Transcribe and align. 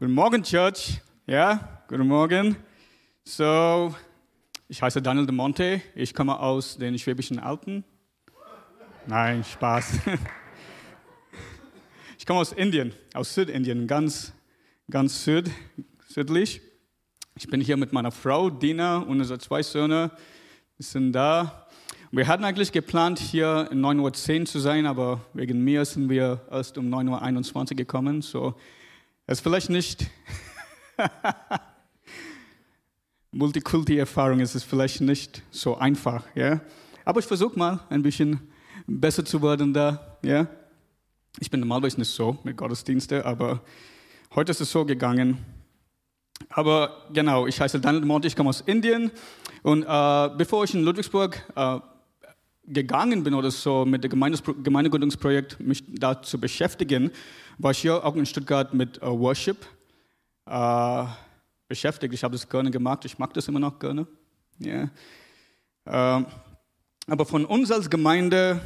Guten 0.00 0.14
Morgen, 0.14 0.42
Church. 0.42 0.98
Ja, 1.26 1.82
guten 1.86 2.06
Morgen. 2.06 2.56
So, 3.22 3.94
ich 4.66 4.80
heiße 4.80 5.02
Daniel 5.02 5.26
de 5.26 5.34
Monte. 5.34 5.82
Ich 5.94 6.14
komme 6.14 6.40
aus 6.40 6.78
den 6.78 6.98
Schwäbischen 6.98 7.38
Alpen. 7.38 7.84
Nein, 9.06 9.44
Spaß. 9.44 9.98
Ich 12.16 12.24
komme 12.24 12.40
aus 12.40 12.52
Indien, 12.52 12.94
aus 13.12 13.34
Südindien, 13.34 13.86
ganz, 13.86 14.32
ganz 14.90 15.22
süd, 15.22 15.50
südlich. 16.08 16.62
Ich 17.34 17.48
bin 17.48 17.60
hier 17.60 17.76
mit 17.76 17.92
meiner 17.92 18.10
Frau 18.10 18.48
Dina 18.48 18.98
und 18.98 19.20
unsere 19.20 19.38
zwei 19.38 19.62
Söhne. 19.62 20.10
Wir 20.78 20.86
sind 20.86 21.12
da. 21.12 21.66
Wir 22.10 22.26
hatten 22.26 22.44
eigentlich 22.44 22.72
geplant, 22.72 23.18
hier 23.18 23.68
um 23.70 23.84
9.10 23.84 24.40
Uhr 24.40 24.46
zu 24.46 24.60
sein, 24.60 24.86
aber 24.86 25.20
wegen 25.34 25.62
mir 25.62 25.84
sind 25.84 26.08
wir 26.08 26.40
erst 26.50 26.78
um 26.78 26.88
9.21 26.88 27.72
Uhr 27.72 27.76
gekommen. 27.76 28.22
So, 28.22 28.54
ist 29.30 29.42
vielleicht 29.42 29.70
nicht 29.70 30.10
Multikulti-Erfahrung, 33.30 34.40
es 34.40 34.56
ist 34.56 34.64
vielleicht 34.64 35.00
nicht 35.00 35.42
so 35.52 35.76
einfach, 35.76 36.24
ja. 36.34 36.60
Aber 37.04 37.20
ich 37.20 37.26
versuche 37.26 37.56
mal 37.56 37.80
ein 37.90 38.02
bisschen 38.02 38.40
besser 38.88 39.24
zu 39.24 39.40
werden 39.40 39.72
da, 39.72 40.18
ja. 40.22 40.48
Ich 41.38 41.48
bin 41.48 41.60
normalerweise 41.60 41.98
nicht 41.98 42.10
so 42.10 42.38
mit 42.42 42.56
Gottesdiensten, 42.56 43.22
aber 43.22 43.62
heute 44.34 44.50
ist 44.50 44.60
es 44.60 44.72
so 44.72 44.84
gegangen. 44.84 45.38
Aber 46.48 47.06
genau, 47.12 47.46
ich 47.46 47.60
heiße 47.60 47.78
Daniel 47.78 48.04
Monti, 48.04 48.26
ich 48.26 48.34
komme 48.34 48.48
aus 48.48 48.62
Indien. 48.62 49.12
Und 49.62 49.84
äh, 49.84 50.30
bevor 50.36 50.64
ich 50.64 50.74
in 50.74 50.82
Ludwigsburg 50.82 51.40
äh, 51.54 51.78
gegangen 52.64 53.22
bin 53.22 53.34
oder 53.34 53.52
so 53.52 53.84
mit 53.84 54.02
dem 54.02 54.10
Gemeindegründungsprojekt 54.10 55.60
mich 55.60 55.84
da 55.86 56.20
zu 56.20 56.40
beschäftigen, 56.40 57.12
war 57.62 57.72
ich 57.72 57.78
hier 57.78 58.04
auch 58.04 58.16
in 58.16 58.26
Stuttgart 58.26 58.72
mit 58.72 59.02
äh, 59.02 59.06
Worship 59.06 59.66
äh, 60.46 61.04
beschäftigt. 61.68 62.14
Ich 62.14 62.24
habe 62.24 62.32
das 62.32 62.48
gerne 62.48 62.70
gemacht, 62.70 63.04
ich 63.04 63.18
mag 63.18 63.34
das 63.34 63.48
immer 63.48 63.60
noch 63.60 63.78
gerne. 63.78 64.06
Yeah. 64.60 64.90
Äh, 65.84 66.24
aber 67.06 67.26
von 67.26 67.44
uns 67.44 67.70
als 67.70 67.90
Gemeinde 67.90 68.60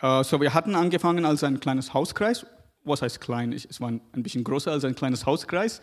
äh, 0.00 0.24
so, 0.24 0.40
wir 0.40 0.54
hatten 0.54 0.74
angefangen 0.74 1.24
als 1.24 1.44
ein 1.44 1.60
kleines 1.60 1.94
Hauskreis. 1.94 2.46
Was 2.84 3.02
heißt 3.02 3.20
klein? 3.20 3.52
Es 3.52 3.80
war 3.80 3.90
ein, 3.90 4.00
bisschen 4.14 4.42
größer 4.44 4.72
als 4.72 4.84
ein 4.84 4.94
kleines 4.94 5.26
Hauskreis. 5.26 5.82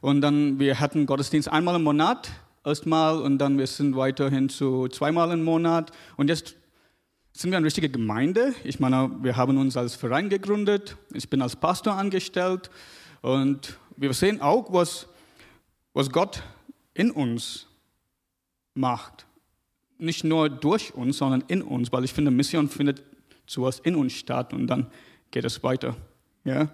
Und 0.00 0.20
dann, 0.20 0.58
wir 0.58 0.78
hatten 0.78 1.06
Gottesdienst 1.06 1.50
einmal 1.50 1.74
im 1.74 1.82
Monat 1.82 2.30
erstmal 2.64 3.20
und 3.20 3.38
dann 3.38 3.58
wir 3.58 3.66
sind 3.66 3.96
weiterhin 3.96 4.48
zu 4.48 4.86
zweimal 4.88 5.32
im 5.32 5.42
Monat. 5.42 5.90
Und 6.16 6.28
jetzt 6.28 6.54
sind 7.38 7.52
wir 7.52 7.56
eine 7.56 7.66
richtige 7.66 7.88
Gemeinde. 7.88 8.52
Ich 8.64 8.80
meine, 8.80 9.12
wir 9.22 9.36
haben 9.36 9.58
uns 9.58 9.76
als 9.76 9.94
Verein 9.94 10.28
gegründet. 10.28 10.96
Ich 11.14 11.30
bin 11.30 11.40
als 11.40 11.54
Pastor 11.54 11.94
angestellt. 11.94 12.68
Und 13.22 13.78
wir 13.96 14.12
sehen 14.12 14.40
auch, 14.40 14.72
was, 14.72 15.06
was 15.92 16.10
Gott 16.10 16.42
in 16.94 17.12
uns 17.12 17.68
macht. 18.74 19.24
Nicht 19.98 20.24
nur 20.24 20.48
durch 20.48 20.94
uns, 20.94 21.18
sondern 21.18 21.44
in 21.46 21.62
uns, 21.62 21.92
weil 21.92 22.02
ich 22.02 22.12
finde, 22.12 22.32
Mission 22.32 22.68
findet 22.68 23.04
zuerst 23.46 23.86
in 23.86 23.94
uns 23.94 24.14
statt 24.14 24.52
und 24.52 24.66
dann 24.66 24.90
geht 25.30 25.44
es 25.44 25.62
weiter. 25.62 25.96
Ja? 26.42 26.68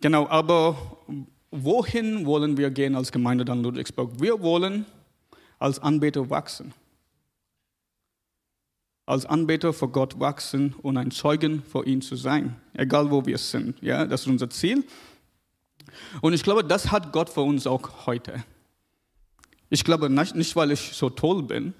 Genau, 0.00 0.28
aber 0.28 0.76
wohin 1.50 2.26
wollen 2.26 2.56
wir 2.56 2.70
gehen 2.70 2.94
als 2.94 3.10
Gemeinde 3.10 3.44
dann 3.44 3.64
Ludwigsburg? 3.64 4.20
Wir 4.20 4.40
wollen 4.40 4.86
als 5.58 5.80
Anbeter 5.80 6.30
wachsen. 6.30 6.72
Als 9.10 9.26
Anbeter 9.26 9.72
vor 9.72 9.90
Gott 9.90 10.20
wachsen 10.20 10.72
und 10.82 10.96
ein 10.96 11.10
Zeugen 11.10 11.64
vor 11.64 11.84
ihm 11.84 12.00
zu 12.00 12.14
sein, 12.14 12.54
egal 12.74 13.10
wo 13.10 13.26
wir 13.26 13.38
sind. 13.38 13.82
Ja, 13.82 14.06
das 14.06 14.20
ist 14.20 14.26
unser 14.28 14.48
Ziel. 14.50 14.84
Und 16.20 16.32
ich 16.32 16.44
glaube, 16.44 16.62
das 16.62 16.92
hat 16.92 17.12
Gott 17.12 17.28
für 17.28 17.40
uns 17.40 17.66
auch 17.66 18.06
heute. 18.06 18.44
Ich 19.68 19.82
glaube 19.82 20.08
nicht, 20.08 20.54
weil 20.54 20.70
ich 20.70 20.92
so 20.92 21.10
toll 21.10 21.42
bin, 21.42 21.74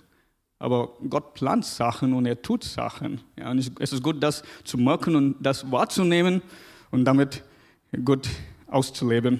aber 0.58 0.96
Gott 1.08 1.34
plant 1.34 1.64
Sachen 1.64 2.14
und 2.14 2.26
er 2.26 2.42
tut 2.42 2.64
Sachen. 2.64 3.20
Ja, 3.38 3.52
und 3.52 3.58
es 3.78 3.92
ist 3.92 4.02
gut, 4.02 4.20
das 4.20 4.42
zu 4.64 4.76
merken 4.76 5.14
und 5.14 5.36
das 5.40 5.70
wahrzunehmen 5.70 6.42
und 6.90 7.04
damit 7.04 7.44
gut 8.04 8.28
auszuleben. 8.66 9.38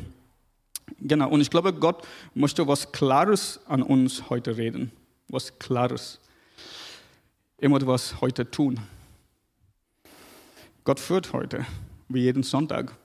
Genau, 1.01 1.29
und 1.29 1.41
ich 1.41 1.51
glaube, 1.51 1.73
Gott 1.73 2.07
möchte 2.35 2.69
was 2.69 2.93
Klares 2.93 3.59
an 3.67 3.83
uns 3.83 4.31
heute 4.31 4.57
reden. 4.57 4.93
Was 5.27 5.59
Klares. 5.59 6.21
Immer 7.61 7.87
was 7.87 8.23
heute 8.23 8.51
tun. 8.51 8.81
Gott 10.85 10.99
führt 10.99 11.35
heute, 11.35 11.67
wie 12.09 12.23
jeden 12.23 12.43
Sonntag. 12.43 12.97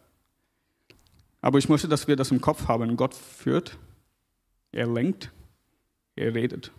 Aber 1.42 1.60
ich 1.60 1.68
möchte, 1.68 1.90
dass 1.90 2.08
wir 2.08 2.16
das 2.16 2.32
im 2.32 2.40
Kopf 2.40 2.70
haben. 2.70 2.96
Gott 2.96 3.14
führt, 3.14 3.78
er 4.72 4.88
lenkt, 4.88 5.30
er 6.16 6.34
redet. 6.34 6.72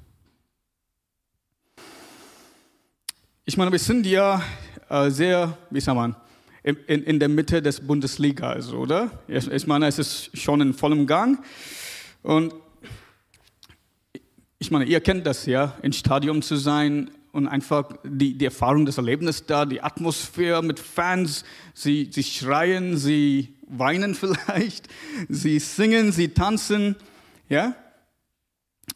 Ich 3.45 3.59
meine, 3.59 3.71
wir 3.71 3.79
sind 3.79 4.07
ja 4.07 4.43
äh, 4.89 5.11
sehr, 5.11 5.59
wie 5.69 5.81
sagt 5.81 5.97
man, 5.97 6.17
in, 6.63 6.77
in, 6.87 7.21
der 7.21 7.29
Mitte 7.29 7.61
des 7.61 7.87
Bundesliga, 7.87 8.53
also, 8.53 8.79
oder? 8.79 9.11
Ich, 9.29 9.47
ich 9.49 9.67
meine, 9.67 9.87
es 9.87 9.99
ist 9.99 10.37
schon 10.39 10.63
in 10.63 10.73
vollem 10.73 11.07
Gang. 11.07 11.45
Und 12.23 12.55
ich 14.59 14.71
meine, 14.71 14.87
ihr 14.87 15.01
kennt 15.03 15.27
das 15.27 15.45
ja, 15.45 15.75
im 15.83 15.93
Stadion 15.93 16.41
zu 16.41 16.57
sein 16.57 17.11
und 17.37 17.47
einfach 17.49 17.91
die, 18.03 18.33
die 18.33 18.47
Erfahrung, 18.47 18.87
das 18.87 18.97
Erlebnis 18.97 19.45
da, 19.45 19.67
die 19.67 19.83
Atmosphäre 19.83 20.63
mit 20.63 20.81
Fans, 20.81 21.45
sie, 21.75 22.09
sie 22.11 22.23
schreien, 22.23 22.97
sie 22.97 23.55
weinen 23.69 24.15
vielleicht, 24.17 24.89
sie 25.29 25.59
singen, 25.59 26.13
sie 26.13 26.29
tanzen, 26.29 26.97
ja? 27.51 27.75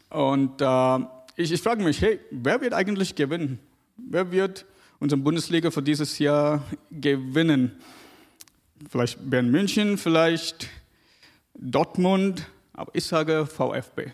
Und 0.08 0.62
äh, 0.62 0.98
ich, 1.36 1.52
ich 1.52 1.60
frage 1.60 1.84
mich, 1.84 2.00
hey, 2.00 2.18
wer 2.30 2.62
wird 2.62 2.72
eigentlich 2.72 3.14
gewinnen? 3.14 3.58
Wer 3.98 4.32
wird 4.32 4.64
unsere 4.98 5.20
Bundesliga 5.20 5.70
für 5.70 5.82
dieses 5.82 6.18
Jahr 6.18 6.62
gewinnen? 6.90 7.72
Vielleicht 8.88 9.18
Bayern 9.28 9.50
München, 9.50 9.98
vielleicht 9.98 10.68
Dortmund, 11.54 12.46
aber 12.72 12.90
ich 12.94 13.04
sage 13.04 13.44
VfB. 13.44 14.12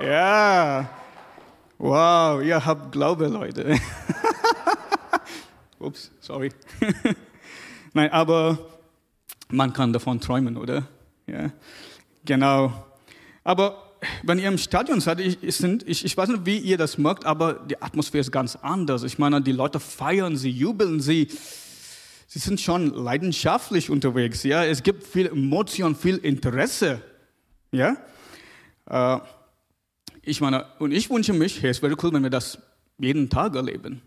Ja, 0.00 0.88
wow, 1.78 2.42
ihr 2.42 2.64
habt 2.64 2.92
Glaube, 2.92 3.26
Leute. 3.28 3.78
Ups, 5.78 6.10
sorry. 6.20 6.50
Nein, 7.92 8.10
aber 8.10 8.58
man 9.48 9.72
kann 9.72 9.92
davon 9.92 10.20
träumen, 10.20 10.56
oder? 10.56 10.86
Ja, 11.26 11.50
genau. 12.24 12.72
Aber 13.44 13.86
wenn 14.22 14.38
ihr 14.38 14.48
im 14.48 14.58
Stadion 14.58 15.00
seid, 15.00 15.20
ich, 15.20 15.42
ich, 15.42 16.04
ich, 16.04 16.16
weiß 16.16 16.28
nicht, 16.28 16.46
wie 16.46 16.58
ihr 16.58 16.78
das 16.78 16.98
merkt, 16.98 17.24
aber 17.24 17.54
die 17.54 17.80
Atmosphäre 17.80 18.20
ist 18.20 18.32
ganz 18.32 18.56
anders. 18.56 19.02
Ich 19.02 19.18
meine, 19.18 19.40
die 19.40 19.52
Leute 19.52 19.80
feiern, 19.80 20.36
sie 20.36 20.50
jubeln, 20.50 21.00
sie, 21.00 21.28
sie 22.26 22.38
sind 22.38 22.60
schon 22.60 22.92
leidenschaftlich 22.92 23.90
unterwegs. 23.90 24.42
Ja? 24.42 24.64
Es 24.64 24.82
gibt 24.82 25.04
viel 25.04 25.26
Emotion, 25.26 25.94
viel 25.94 26.16
Interesse. 26.16 27.00
Ja? 27.70 27.96
Äh, 28.86 29.20
ich 30.26 30.40
meine, 30.40 30.66
und 30.80 30.92
ich 30.92 31.08
wünsche 31.08 31.32
mich, 31.32 31.62
hey, 31.62 31.70
es 31.70 31.80
wäre 31.82 31.96
cool, 32.02 32.12
wenn 32.12 32.24
wir 32.24 32.30
das 32.30 32.58
jeden 32.98 33.30
Tag 33.30 33.54
erleben. 33.54 34.02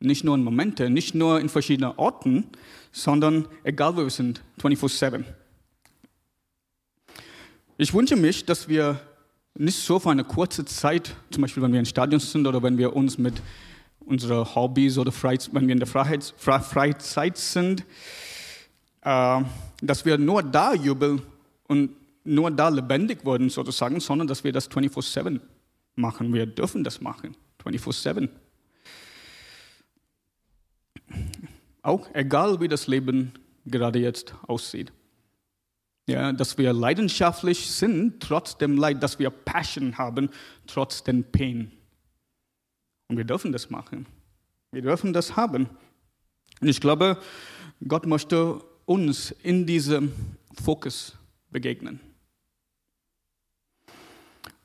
Nicht 0.00 0.24
nur 0.24 0.34
in 0.34 0.42
Momente, 0.42 0.90
nicht 0.90 1.14
nur 1.14 1.40
in 1.40 1.48
verschiedenen 1.48 1.92
Orten, 1.96 2.48
sondern 2.90 3.46
egal 3.62 3.96
wo 3.96 4.02
wir 4.02 4.10
sind, 4.10 4.42
24-7. 4.60 5.22
Ich 7.78 7.94
wünsche 7.94 8.16
mich, 8.16 8.44
dass 8.44 8.66
wir 8.66 9.00
nicht 9.54 9.78
so 9.78 10.00
für 10.00 10.10
eine 10.10 10.24
kurze 10.24 10.64
Zeit, 10.64 11.14
zum 11.30 11.42
Beispiel 11.42 11.62
wenn 11.62 11.72
wir 11.72 11.78
in 11.78 11.86
Stadion 11.86 12.18
sind 12.18 12.48
oder 12.48 12.60
wenn 12.60 12.76
wir 12.76 12.96
uns 12.96 13.16
mit 13.16 13.40
unseren 14.00 14.52
Hobbys 14.56 14.98
oder 14.98 15.12
Freizeit, 15.12 15.54
wenn 15.54 15.68
wir 15.68 15.72
in 15.72 15.78
der 15.78 15.86
Freiheit, 15.86 16.34
Freizeit 16.36 17.38
sind, 17.38 17.84
äh, 19.02 19.40
dass 19.80 20.04
wir 20.04 20.18
nur 20.18 20.42
da 20.42 20.74
jubeln 20.74 21.22
und 21.68 21.90
nur 22.24 22.50
da 22.50 22.68
lebendig 22.68 23.24
werden 23.24 23.50
sozusagen, 23.50 24.00
sondern 24.00 24.26
dass 24.26 24.44
wir 24.44 24.52
das 24.52 24.68
24/7 24.68 25.40
machen. 25.94 26.32
Wir 26.32 26.46
dürfen 26.46 26.82
das 26.82 27.00
machen, 27.00 27.36
24/7. 27.58 28.28
Auch 31.82 32.08
egal 32.14 32.60
wie 32.60 32.68
das 32.68 32.86
Leben 32.86 33.32
gerade 33.66 33.98
jetzt 33.98 34.34
aussieht. 34.46 34.92
Ja, 36.06 36.32
dass 36.32 36.58
wir 36.58 36.72
leidenschaftlich 36.72 37.70
sind, 37.70 38.20
trotz 38.20 38.58
dem 38.58 38.76
Leid, 38.76 39.02
dass 39.02 39.18
wir 39.18 39.30
Passion 39.30 39.96
haben, 39.96 40.28
trotz 40.66 41.02
dem 41.02 41.24
Pain. 41.24 41.72
Und 43.08 43.16
wir 43.16 43.24
dürfen 43.24 43.52
das 43.52 43.70
machen. 43.70 44.06
Wir 44.72 44.82
dürfen 44.82 45.12
das 45.12 45.36
haben. 45.36 45.68
Und 46.60 46.68
ich 46.68 46.80
glaube, 46.80 47.18
Gott 47.86 48.06
möchte 48.06 48.62
uns 48.84 49.30
in 49.30 49.66
diesem 49.66 50.12
Fokus 50.62 51.16
begegnen. 51.50 52.00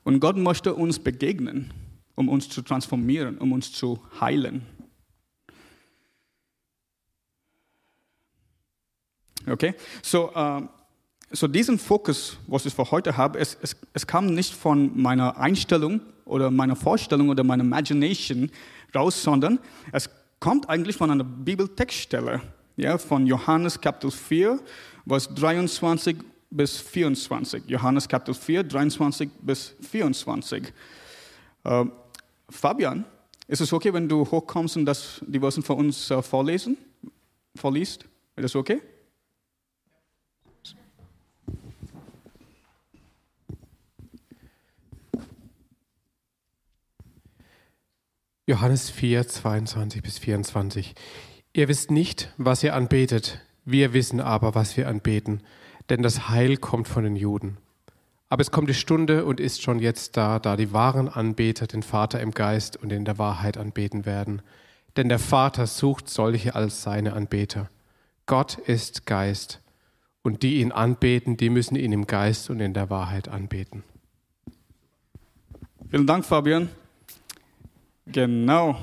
Und 0.04 0.20
Gott 0.20 0.36
möchte 0.36 0.74
uns 0.74 0.98
begegnen, 0.98 1.72
um 2.14 2.28
uns 2.28 2.48
zu 2.48 2.62
transformieren, 2.62 3.38
um 3.38 3.52
uns 3.52 3.72
zu 3.72 4.00
heilen. 4.20 4.66
Okay, 9.46 9.74
so 10.02 10.30
uh, 10.34 10.68
so 11.30 11.46
diesen 11.46 11.78
Fokus, 11.78 12.36
was 12.46 12.66
ich 12.66 12.74
für 12.74 12.90
heute 12.90 13.16
habe, 13.16 13.38
es, 13.38 13.56
es, 13.62 13.76
es 13.92 14.06
kam 14.06 14.34
nicht 14.34 14.52
von 14.52 15.00
meiner 15.00 15.38
Einstellung 15.38 16.00
oder 16.24 16.50
meiner 16.50 16.76
Vorstellung 16.76 17.28
oder 17.28 17.44
meiner 17.44 17.62
Imagination 17.62 18.50
raus, 18.94 19.22
sondern 19.22 19.60
es 19.92 20.10
kommt 20.40 20.68
eigentlich 20.68 20.96
von 20.96 21.10
einer 21.10 21.24
Bibeltextstelle, 21.24 22.40
ja, 22.76 22.98
von 22.98 23.26
Johannes 23.26 23.80
Kapitel 23.80 24.10
4, 24.10 24.58
Vers 25.06 25.32
23 25.34 26.16
bis 26.50 26.78
24. 26.78 27.64
Johannes 27.66 28.08
Kapitel 28.08 28.34
4, 28.34 28.64
23 28.64 29.30
bis 29.40 29.74
24. 29.80 30.72
Äh, 31.64 31.84
Fabian, 32.48 33.04
ist 33.46 33.60
es 33.60 33.72
okay, 33.72 33.92
wenn 33.92 34.08
du 34.08 34.28
hochkommst 34.30 34.76
und 34.76 34.84
das, 34.84 35.20
die 35.26 35.40
Versen 35.40 35.62
für 35.62 35.74
uns 35.74 36.10
äh, 36.10 36.22
vorlesen, 36.22 36.76
vorliest? 37.56 38.04
Ist 38.36 38.44
das 38.44 38.56
okay? 38.56 38.80
Johannes 48.46 48.90
4, 48.90 49.28
22 49.28 50.02
bis 50.02 50.18
24. 50.18 50.94
Ihr 51.52 51.68
wisst 51.68 51.92
nicht, 51.92 52.32
was 52.36 52.64
ihr 52.64 52.74
anbetet, 52.74 53.40
wir 53.64 53.92
wissen 53.92 54.20
aber, 54.20 54.56
was 54.56 54.76
wir 54.76 54.88
anbeten, 54.88 55.42
denn 55.90 56.02
das 56.02 56.28
Heil 56.28 56.56
kommt 56.56 56.88
von 56.88 57.04
den 57.04 57.16
Juden. 57.16 57.58
Aber 58.28 58.40
es 58.40 58.50
kommt 58.50 58.68
die 58.68 58.74
Stunde 58.74 59.24
und 59.24 59.40
ist 59.40 59.60
schon 59.60 59.80
jetzt 59.80 60.16
da, 60.16 60.38
da 60.38 60.56
die 60.56 60.72
wahren 60.72 61.08
Anbeter 61.08 61.66
den 61.66 61.82
Vater 61.82 62.20
im 62.20 62.30
Geist 62.30 62.76
und 62.76 62.92
in 62.92 63.04
der 63.04 63.18
Wahrheit 63.18 63.58
anbeten 63.58 64.06
werden. 64.06 64.40
Denn 64.96 65.08
der 65.08 65.18
Vater 65.18 65.66
sucht 65.66 66.08
solche 66.08 66.54
als 66.54 66.82
seine 66.82 67.12
Anbeter. 67.12 67.68
Gott 68.26 68.56
ist 68.56 69.04
Geist, 69.06 69.60
und 70.22 70.42
die 70.42 70.60
ihn 70.60 70.72
anbeten, 70.72 71.36
die 71.36 71.50
müssen 71.50 71.76
ihn 71.76 71.92
im 71.92 72.06
Geist 72.06 72.50
und 72.50 72.60
in 72.60 72.74
der 72.74 72.90
Wahrheit 72.90 73.28
anbeten. 73.28 73.82
Vielen 75.88 76.06
Dank, 76.06 76.24
Fabian. 76.24 76.68
Genau. 78.06 78.78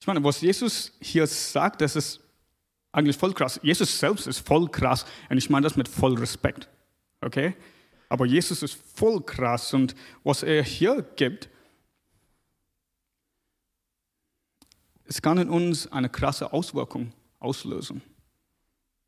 Ich 0.00 0.06
meine, 0.06 0.22
was 0.22 0.40
Jesus 0.40 0.92
hier 1.00 1.26
sagt, 1.26 1.80
das 1.80 1.96
ist 1.96 2.20
eigentlich 2.94 3.16
voll 3.16 3.34
krass. 3.34 3.60
Jesus 3.62 3.98
selbst 3.98 4.26
ist 4.26 4.46
voll 4.46 4.68
krass 4.68 5.04
und 5.28 5.36
ich 5.36 5.50
meine 5.50 5.64
das 5.64 5.76
mit 5.76 5.88
voll 5.88 6.14
Respekt. 6.14 6.68
Okay? 7.20 7.54
Aber 8.08 8.26
Jesus 8.26 8.62
ist 8.62 8.78
voll 8.94 9.20
krass 9.22 9.74
und 9.74 9.94
was 10.22 10.42
er 10.42 10.62
hier 10.62 11.02
gibt, 11.16 11.48
es 15.06 15.20
kann 15.20 15.38
in 15.38 15.48
uns 15.48 15.90
eine 15.90 16.08
krasse 16.08 16.52
Auswirkung 16.52 17.12
auslösen. 17.38 18.02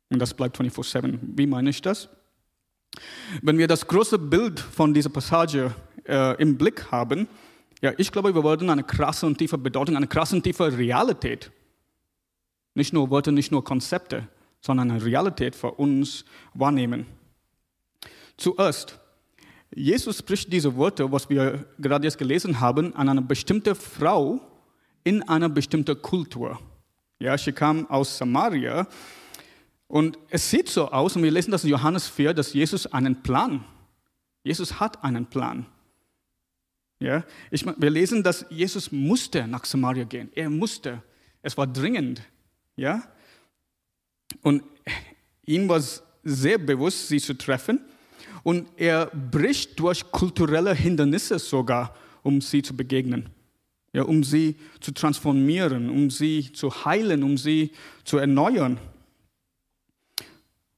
Und 0.09 0.19
das 0.19 0.33
bleibt 0.33 0.59
24-7. 0.59 1.19
Wie 1.21 1.47
meine 1.47 1.69
ich 1.69 1.81
das? 1.81 2.09
Wenn 3.41 3.57
wir 3.57 3.67
das 3.67 3.87
große 3.87 4.17
Bild 4.17 4.59
von 4.59 4.93
dieser 4.93 5.09
Passage 5.09 5.73
äh, 6.05 6.41
im 6.41 6.57
Blick 6.57 6.91
haben, 6.91 7.27
ja, 7.81 7.93
ich 7.97 8.11
glaube, 8.11 8.33
wir 8.33 8.43
würden 8.43 8.69
eine 8.69 8.83
krasse 8.83 9.25
und 9.25 9.37
tiefe 9.37 9.57
Bedeutung, 9.57 9.95
eine 9.95 10.07
krasse 10.07 10.35
und 10.35 10.43
tiefe 10.43 10.75
Realität, 10.75 11.51
nicht 12.77 12.93
nur 12.93 13.09
Worte, 13.09 13.31
nicht 13.31 13.51
nur 13.51 13.63
Konzepte, 13.63 14.27
sondern 14.61 14.91
eine 14.91 15.03
Realität 15.03 15.55
für 15.55 15.71
uns 15.71 16.25
wahrnehmen. 16.53 17.07
Zuerst, 18.37 18.99
Jesus 19.73 20.19
spricht 20.19 20.53
diese 20.53 20.75
Worte, 20.75 21.11
was 21.11 21.27
wir 21.27 21.65
gerade 21.79 22.05
jetzt 22.05 22.19
gelesen 22.19 22.59
haben, 22.59 22.95
an 22.95 23.09
eine 23.09 23.23
bestimmte 23.23 23.73
Frau 23.73 24.39
in 25.03 25.27
einer 25.27 25.49
bestimmten 25.49 25.99
Kultur. 26.01 26.59
Ja, 27.19 27.35
sie 27.35 27.51
kam 27.51 27.89
aus 27.89 28.15
Samaria 28.15 28.87
und 29.87 30.19
es 30.29 30.47
sieht 30.47 30.69
so 30.69 30.91
aus, 30.91 31.15
und 31.15 31.23
wir 31.23 31.31
lesen 31.31 31.49
das 31.49 31.63
in 31.63 31.71
Johannes 31.71 32.07
4, 32.07 32.35
dass 32.35 32.53
Jesus 32.53 32.85
einen 32.85 33.23
Plan, 33.23 33.65
Jesus 34.43 34.79
hat 34.79 35.03
einen 35.03 35.25
Plan. 35.25 35.65
Ja, 36.99 37.23
ich, 37.49 37.65
wir 37.65 37.89
lesen, 37.89 38.21
dass 38.21 38.45
Jesus 38.51 38.91
musste 38.91 39.47
nach 39.47 39.65
Samaria 39.65 40.03
gehen. 40.03 40.29
Er 40.35 40.49
musste. 40.49 41.01
Es 41.41 41.57
war 41.57 41.65
dringend. 41.65 42.21
Ja? 42.77 43.03
Und 44.41 44.63
ihm 45.45 45.67
war 45.67 45.83
sehr 46.23 46.57
bewusst, 46.57 47.09
sie 47.09 47.19
zu 47.19 47.33
treffen. 47.33 47.81
Und 48.43 48.69
er 48.77 49.07
bricht 49.07 49.77
durch 49.79 50.09
kulturelle 50.09 50.73
Hindernisse 50.73 51.37
sogar, 51.39 51.93
um 52.23 52.39
sie 52.39 52.61
zu 52.61 52.75
begegnen. 52.75 53.29
Ja, 53.91 54.03
um 54.03 54.23
sie 54.23 54.55
zu 54.79 54.91
transformieren, 54.91 55.89
um 55.89 56.09
sie 56.09 56.53
zu 56.53 56.85
heilen, 56.85 57.23
um 57.23 57.37
sie 57.37 57.71
zu 58.05 58.17
erneuern. 58.17 58.79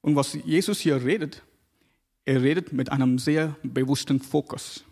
Und 0.01 0.15
was 0.15 0.33
Jesus 0.45 0.79
hier 0.79 1.03
redet, 1.03 1.43
er 2.25 2.41
redet 2.41 2.73
mit 2.73 2.91
einem 2.91 3.19
sehr 3.19 3.55
bewussten 3.61 4.19
Fokus 4.19 4.83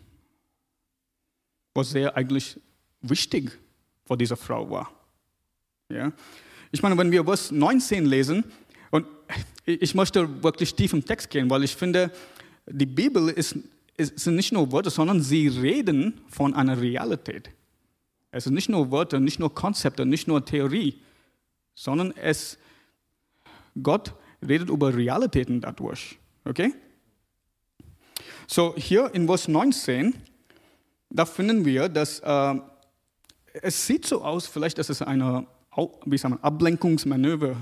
was 1.78 1.90
sehr 1.90 2.16
eigentlich 2.16 2.60
wichtig 3.00 3.58
für 4.04 4.16
diese 4.16 4.36
Frau 4.36 4.68
war. 4.68 4.90
Ja? 5.88 6.12
Ich 6.72 6.82
meine, 6.82 6.96
wenn 6.98 7.10
wir 7.10 7.24
Vers 7.24 7.50
19 7.50 8.06
lesen, 8.06 8.44
und 8.90 9.06
ich 9.64 9.94
möchte 9.94 10.42
wirklich 10.42 10.74
tief 10.74 10.92
im 10.92 11.04
Text 11.04 11.30
gehen, 11.30 11.48
weil 11.50 11.64
ich 11.64 11.76
finde, 11.76 12.10
die 12.66 12.86
Bibel 12.86 13.28
ist, 13.28 13.56
ist, 13.96 14.18
sind 14.18 14.36
nicht 14.36 14.52
nur 14.52 14.70
Worte, 14.72 14.90
sondern 14.90 15.22
sie 15.22 15.48
reden 15.48 16.20
von 16.28 16.54
einer 16.54 16.80
Realität. 16.80 17.50
Es 18.30 18.44
sind 18.44 18.54
nicht 18.54 18.68
nur 18.68 18.90
Worte, 18.90 19.20
nicht 19.20 19.38
nur 19.38 19.54
Konzepte, 19.54 20.04
nicht 20.06 20.28
nur 20.28 20.44
Theorie, 20.44 21.00
sondern 21.74 22.12
es, 22.12 22.58
Gott 23.82 24.14
redet 24.46 24.68
über 24.68 24.94
Realitäten 24.94 25.60
dadurch. 25.60 26.18
Okay? 26.44 26.74
So, 28.46 28.74
hier 28.76 29.14
in 29.14 29.26
Vers 29.26 29.48
19 29.48 30.14
da 31.10 31.24
finden 31.24 31.64
wir, 31.64 31.88
dass 31.88 32.20
äh, 32.20 32.54
es 33.62 33.86
sieht 33.86 34.06
so 34.06 34.22
aus, 34.22 34.46
vielleicht, 34.46 34.78
dass 34.78 34.88
es 34.88 35.02
eine 35.02 35.46
wie 36.04 36.18
sagen 36.18 36.34
wir, 36.34 36.44
Ablenkungsmanöver 36.44 37.56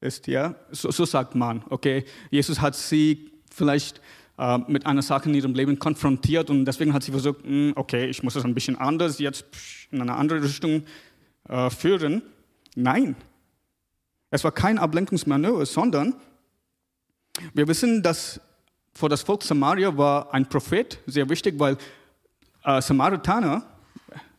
ist. 0.00 0.26
Ja? 0.26 0.54
So, 0.70 0.90
so, 0.90 1.04
sagt 1.04 1.34
man. 1.34 1.64
Okay, 1.68 2.04
Jesus 2.30 2.60
hat 2.60 2.76
sie 2.76 3.30
vielleicht 3.50 4.00
äh, 4.38 4.58
mit 4.68 4.86
einer 4.86 5.02
Sache 5.02 5.28
in 5.28 5.34
ihrem 5.34 5.54
Leben 5.54 5.78
konfrontiert 5.78 6.50
und 6.50 6.64
deswegen 6.64 6.92
hat 6.92 7.02
sie 7.02 7.10
versucht, 7.10 7.44
mh, 7.44 7.50
hm, 7.50 7.72
okay, 7.76 8.06
ich 8.06 8.22
muss 8.22 8.36
es 8.36 8.44
ein 8.44 8.54
bisschen 8.54 8.76
anders 8.76 9.18
jetzt 9.18 9.44
in 9.90 10.00
eine 10.00 10.14
andere 10.14 10.42
Richtung 10.42 10.84
äh, 11.48 11.70
führen. 11.70 12.22
Nein, 12.76 13.16
es 14.30 14.44
war 14.44 14.52
kein 14.52 14.78
Ablenkungsmanöver, 14.78 15.66
sondern 15.66 16.14
wir 17.54 17.66
wissen, 17.66 18.02
dass 18.02 18.40
für 18.92 19.08
das 19.08 19.22
Volk 19.22 19.42
Samaria 19.42 19.96
war 19.96 20.32
ein 20.34 20.48
Prophet 20.48 20.98
sehr 21.06 21.28
wichtig, 21.28 21.58
weil 21.58 21.76
äh, 22.64 22.80
Samaritaner, 22.82 23.64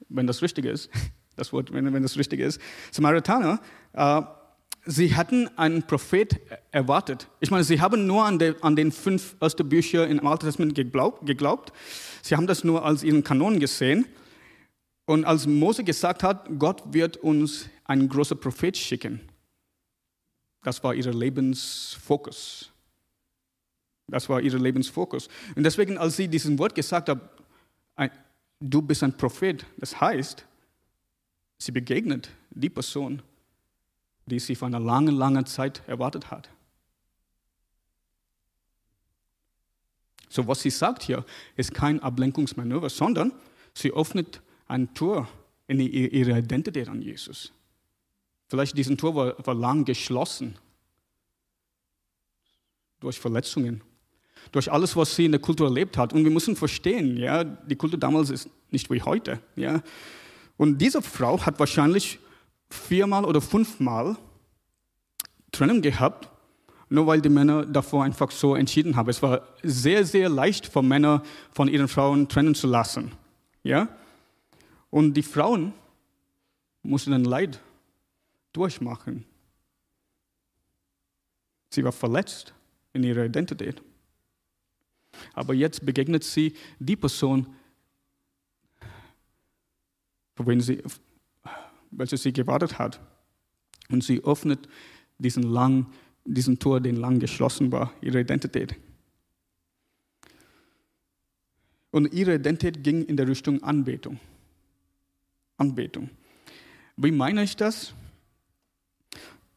wenn 0.09 0.27
das 0.27 0.41
richtig 0.41 0.65
ist, 0.65 0.89
das 1.39 1.53
Wort, 1.53 1.73
wenn, 1.73 1.91
wenn 1.93 2.03
das 2.03 2.17
richtig 2.17 2.39
ist, 2.39 2.59
Samaritaner, 2.91 3.59
äh, 3.93 4.21
sie 4.85 5.15
hatten 5.15 5.47
einen 5.57 5.83
Prophet 5.83 6.39
erwartet. 6.71 7.27
Ich 7.39 7.51
meine, 7.51 7.63
sie 7.63 7.81
haben 7.81 8.05
nur 8.05 8.25
an, 8.25 8.39
de, 8.39 8.55
an 8.61 8.75
den 8.75 8.91
fünf 8.91 9.35
ersten 9.39 9.67
Büchern 9.67 10.09
im 10.09 10.25
Alten 10.25 10.45
Testament 10.45 10.75
geglaubt, 10.75 11.25
geglaubt. 11.25 11.73
Sie 12.21 12.35
haben 12.35 12.47
das 12.47 12.63
nur 12.63 12.85
als 12.85 13.03
ihren 13.03 13.23
Kanon 13.23 13.59
gesehen. 13.59 14.05
Und 15.05 15.25
als 15.25 15.47
Mose 15.47 15.83
gesagt 15.83 16.21
hat, 16.21 16.47
Gott 16.59 16.83
wird 16.93 17.17
uns 17.17 17.67
einen 17.85 18.07
großen 18.07 18.39
Prophet 18.39 18.77
schicken, 18.77 19.21
das 20.61 20.83
war 20.83 20.93
ihr 20.93 21.11
Lebensfokus. 21.11 22.71
Das 24.07 24.27
war 24.27 24.41
ihr 24.41 24.57
Lebensfokus. 24.57 25.29
Und 25.55 25.63
deswegen, 25.63 25.97
als 25.97 26.17
sie 26.17 26.27
diesen 26.27 26.59
Wort 26.59 26.75
gesagt 26.75 27.09
hat, 27.09 27.19
du 28.59 28.81
bist 28.81 29.03
ein 29.03 29.15
Prophet. 29.15 29.65
Das 29.77 29.99
heißt, 29.99 30.45
sie 31.59 31.71
begegnet 31.71 32.29
die 32.49 32.69
Person, 32.69 33.21
die 34.25 34.39
sie 34.39 34.55
vor 34.55 34.67
einer 34.67 34.79
langen, 34.79 35.15
langen 35.15 35.45
Zeit 35.45 35.83
erwartet 35.87 36.31
hat. 36.31 36.49
So, 40.29 40.47
was 40.47 40.61
sie 40.61 40.69
sagt 40.69 41.03
hier, 41.03 41.25
ist 41.55 41.73
kein 41.73 41.99
Ablenkungsmanöver, 42.01 42.89
sondern 42.89 43.33
sie 43.73 43.91
öffnet 43.91 44.41
ein 44.67 44.93
Tor 44.93 45.27
in 45.67 45.79
ihre 45.79 46.37
Identität 46.37 46.87
an 46.87 47.01
Jesus. 47.01 47.51
Vielleicht 48.47 48.77
diesen 48.77 48.97
Tor 48.97 49.15
war, 49.15 49.45
war 49.45 49.53
lang 49.53 49.85
geschlossen 49.85 50.57
durch 52.99 53.19
Verletzungen 53.19 53.83
durch 54.51 54.71
alles, 54.71 54.95
was 54.95 55.15
sie 55.15 55.25
in 55.25 55.31
der 55.31 55.41
Kultur 55.41 55.67
erlebt 55.67 55.97
hat. 55.97 56.13
Und 56.13 56.23
wir 56.23 56.31
müssen 56.31 56.55
verstehen, 56.55 57.17
ja, 57.17 57.43
die 57.43 57.75
Kultur 57.75 57.99
damals 57.99 58.29
ist 58.29 58.49
nicht 58.71 58.89
wie 58.89 59.01
heute. 59.01 59.39
Ja. 59.55 59.81
Und 60.59 60.79
diese 60.79 61.01
Frau 61.01 61.39
hat 61.45 61.57
wahrscheinlich 61.57 62.19
viermal 62.69 63.23
oder 63.23 63.39
fünfmal 63.39 64.17
Trennung 65.53 65.81
gehabt, 65.81 66.29
nur 66.89 67.07
weil 67.07 67.21
die 67.21 67.29
Männer 67.29 67.65
davor 67.65 68.03
einfach 68.03 68.29
so 68.29 68.55
entschieden 68.55 68.97
haben. 68.97 69.07
Es 69.07 69.21
war 69.21 69.47
sehr, 69.63 70.03
sehr 70.03 70.27
leicht 70.27 70.67
für 70.67 70.81
Männer 70.81 71.23
von 71.53 71.69
ihren 71.69 71.87
Frauen 71.87 72.27
trennen 72.27 72.55
zu 72.55 72.67
lassen. 72.67 73.13
Ja? 73.63 73.87
Und 74.89 75.13
die 75.13 75.23
Frauen 75.23 75.71
mussten 76.83 77.13
ein 77.13 77.23
Leid 77.23 77.61
durchmachen. 78.51 79.23
Sie 81.69 81.85
war 81.85 81.93
verletzt 81.93 82.53
in 82.91 83.03
ihrer 83.03 83.23
Identität. 83.23 83.81
Aber 85.33 85.53
jetzt 85.53 85.85
begegnet 85.85 86.25
sie 86.25 86.53
die 86.79 86.97
Person, 86.97 87.47
für 90.39 90.47
wen 90.47 90.61
sie, 90.61 90.81
welche 91.91 92.15
sie 92.15 92.31
gewartet 92.31 92.79
hat. 92.79 93.01
Und 93.89 94.05
sie 94.05 94.23
öffnet 94.23 94.69
diesen, 95.17 95.43
lang, 95.43 95.87
diesen 96.23 96.59
Tor, 96.59 96.79
den 96.79 96.95
lang 96.95 97.19
geschlossen 97.19 97.73
war, 97.73 97.91
ihre 97.99 98.21
Identität. 98.21 98.75
Und 101.91 102.13
ihre 102.13 102.35
Identität 102.35 102.85
ging 102.85 103.03
in 103.03 103.17
der 103.17 103.27
Richtung 103.27 103.61
Anbetung. 103.63 104.17
Anbetung. 105.57 106.09
Wie 106.95 107.11
meine 107.11 107.43
ich 107.43 107.57
das? 107.57 107.93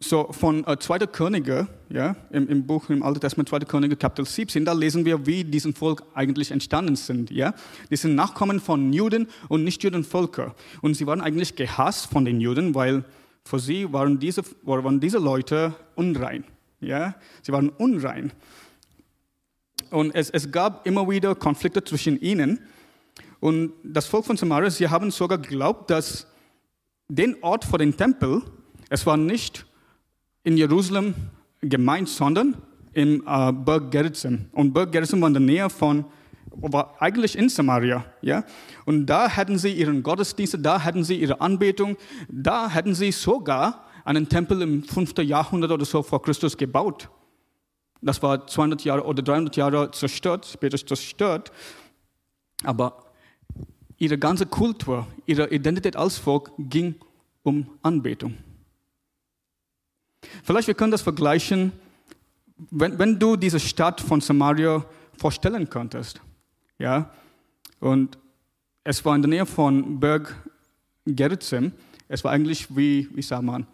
So 0.02 0.32
von 0.32 0.66
äh, 0.66 0.76
2. 0.76 1.06
Könige, 1.06 1.68
ja, 1.88 2.16
im, 2.30 2.48
im, 2.48 2.66
Buch 2.66 2.90
im 2.90 3.04
Alten 3.04 3.20
Testament 3.20 3.48
2. 3.48 3.60
Könige 3.60 3.94
Kapitel 3.94 4.24
17, 4.24 4.64
da 4.64 4.72
lesen 4.72 5.04
wir, 5.04 5.26
wie 5.26 5.44
diesen 5.44 5.74
Volk 5.74 6.02
eigentlich 6.14 6.50
entstanden 6.50 6.96
sind. 6.96 7.30
Ja? 7.30 7.54
Die 7.88 7.94
sind 7.94 8.16
Nachkommen 8.16 8.58
von 8.58 8.92
Juden 8.92 9.28
und 9.48 9.62
Nichtjuden 9.62 10.02
Völker. 10.02 10.56
Und 10.80 10.94
sie 10.94 11.06
waren 11.06 11.20
eigentlich 11.20 11.54
gehasst 11.54 12.06
von 12.06 12.24
den 12.24 12.40
Juden, 12.40 12.74
weil 12.74 13.04
für 13.44 13.60
sie 13.60 13.92
waren 13.92 14.18
diese, 14.18 14.42
waren 14.64 14.98
diese 14.98 15.18
Leute 15.18 15.72
unrein. 15.94 16.42
Ja? 16.80 17.14
Sie 17.42 17.52
waren 17.52 17.68
unrein. 17.68 18.32
Und 19.90 20.16
es, 20.16 20.30
es 20.30 20.50
gab 20.50 20.84
immer 20.84 21.08
wieder 21.08 21.36
Konflikte 21.36 21.84
zwischen 21.84 22.20
ihnen. 22.20 22.58
Und 23.38 23.72
das 23.84 24.06
Volk 24.06 24.24
von 24.24 24.36
Samaria, 24.36 24.68
sie 24.68 24.88
haben 24.88 25.12
sogar 25.12 25.38
geglaubt, 25.38 25.90
dass 25.90 26.26
den 27.06 27.36
Ort 27.40 27.64
vor 27.64 27.78
dem 27.78 27.96
Tempel, 27.96 28.42
es 28.88 29.06
war 29.06 29.16
nicht 29.16 29.64
in 30.44 30.56
Jerusalem 30.56 31.14
gemeint, 31.60 32.08
sondern 32.08 32.56
im 32.92 33.22
äh, 33.26 33.52
Berg 33.52 33.90
Gerizim. 33.90 34.46
Und 34.52 34.72
Berg 34.72 34.92
Gerizim 34.92 35.20
war 35.20 35.28
in 35.28 35.34
der 35.34 35.40
Nähe 35.40 35.70
von, 35.70 36.04
war 36.50 36.94
eigentlich 37.00 37.36
in 37.36 37.48
Samaria. 37.48 38.04
Ja? 38.20 38.44
Und 38.84 39.06
da 39.06 39.30
hatten 39.30 39.58
sie 39.58 39.72
ihren 39.72 40.02
Gottesdienst, 40.02 40.58
da 40.60 40.82
hatten 40.82 41.04
sie 41.04 41.16
ihre 41.16 41.40
Anbetung, 41.40 41.96
da 42.28 42.72
hatten 42.72 42.94
sie 42.94 43.12
sogar 43.12 43.84
einen 44.04 44.28
Tempel 44.28 44.60
im 44.62 44.82
5. 44.82 45.18
Jahrhundert 45.18 45.70
oder 45.70 45.84
so 45.84 46.02
vor 46.02 46.22
Christus 46.22 46.56
gebaut. 46.56 47.08
Das 48.00 48.20
war 48.22 48.46
200 48.46 48.84
Jahre 48.84 49.04
oder 49.04 49.22
300 49.22 49.56
Jahre 49.56 49.90
zerstört, 49.92 50.44
später 50.44 50.76
zerstört. 50.76 51.52
Aber 52.64 53.04
ihre 53.96 54.18
ganze 54.18 54.46
Kultur, 54.46 55.06
ihre 55.24 55.50
Identität 55.50 55.94
als 55.94 56.18
Volk 56.18 56.50
ging 56.58 56.96
um 57.44 57.70
Anbetung. 57.82 58.36
Vielleicht 60.42 60.68
wir 60.68 60.74
können 60.74 60.92
das 60.92 61.02
vergleichen, 61.02 61.72
wenn, 62.70 62.98
wenn 62.98 63.18
du 63.18 63.36
diese 63.36 63.60
Stadt 63.60 64.00
von 64.00 64.20
Samaria 64.20 64.84
vorstellen 65.18 65.68
könntest. 65.68 66.20
Ja? 66.78 67.10
Und 67.80 68.18
es 68.84 69.04
war 69.04 69.14
in 69.16 69.22
der 69.22 69.28
Nähe 69.28 69.46
von 69.46 70.00
Berg 70.00 70.34
Gerizim. 71.06 71.72
Es 72.08 72.22
war 72.24 72.32
eigentlich 72.32 72.74
wie, 72.74 73.08
wie 73.14 73.22
sagt 73.22 73.42
man, 73.42 73.66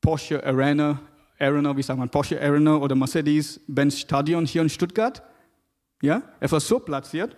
Porsche 0.00 0.44
Arena, 0.44 1.00
Arena, 1.38 1.76
wie 1.76 1.82
sagt 1.82 1.98
man, 1.98 2.08
Porsche 2.08 2.40
Arena 2.40 2.76
oder 2.76 2.94
Mercedes-Benz 2.94 3.98
Stadion 3.98 4.46
hier 4.46 4.62
in 4.62 4.68
Stuttgart. 4.68 5.22
Ja? 6.02 6.22
Es 6.40 6.52
war 6.52 6.60
so 6.60 6.78
platziert. 6.78 7.36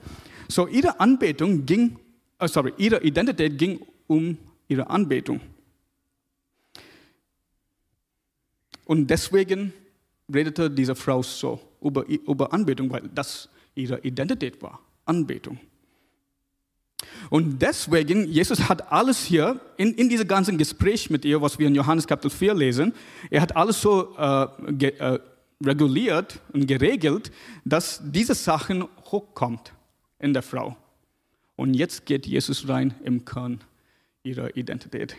So 0.49 0.67
ihre 0.67 0.99
Anbetung 1.01 1.65
ging, 1.65 1.99
oh 2.39 2.47
sorry, 2.47 2.73
ihre 2.77 3.03
Identität 3.03 3.57
ging 3.59 3.81
um 4.07 4.37
ihre 4.69 4.89
Anbetung. 4.89 5.41
Und 8.91 9.07
deswegen 9.07 9.73
redete 10.35 10.69
diese 10.69 10.97
Frau 10.97 11.23
so 11.23 11.61
über, 11.81 12.05
über 12.09 12.53
Anbetung, 12.53 12.91
weil 12.91 13.09
das 13.15 13.49
ihre 13.77 14.01
Identität 14.01 14.61
war, 14.63 14.81
Anbetung. 15.05 15.61
Und 17.31 17.63
deswegen, 17.63 18.27
Jesus 18.27 18.69
hat 18.69 18.91
alles 18.91 19.25
hier 19.25 19.61
in, 19.77 19.95
in 19.95 20.09
diesem 20.09 20.27
ganzen 20.27 20.59
Gespräch 20.59 21.09
mit 21.09 21.25
ihr, 21.25 21.41
was 21.41 21.57
wir 21.61 21.69
in 21.69 21.77
Johannes 21.77 22.05
Kapitel 22.05 22.33
4 22.33 22.53
lesen, 22.53 22.93
er 23.31 23.43
hat 23.43 23.55
alles 23.55 23.81
so 23.81 24.17
äh, 24.19 24.49
ge, 24.73 24.99
äh, 24.99 25.21
reguliert 25.65 26.41
und 26.53 26.67
geregelt, 26.67 27.31
dass 27.65 28.01
diese 28.03 28.35
Sachen 28.35 28.89
hochkommt 29.05 29.73
in 30.19 30.33
der 30.33 30.43
Frau. 30.43 30.77
Und 31.55 31.75
jetzt 31.75 32.07
geht 32.07 32.27
Jesus 32.27 32.67
rein 32.67 32.93
im 33.05 33.25
Kern 33.25 33.61
ihrer 34.25 34.57
Identität. 34.57 35.17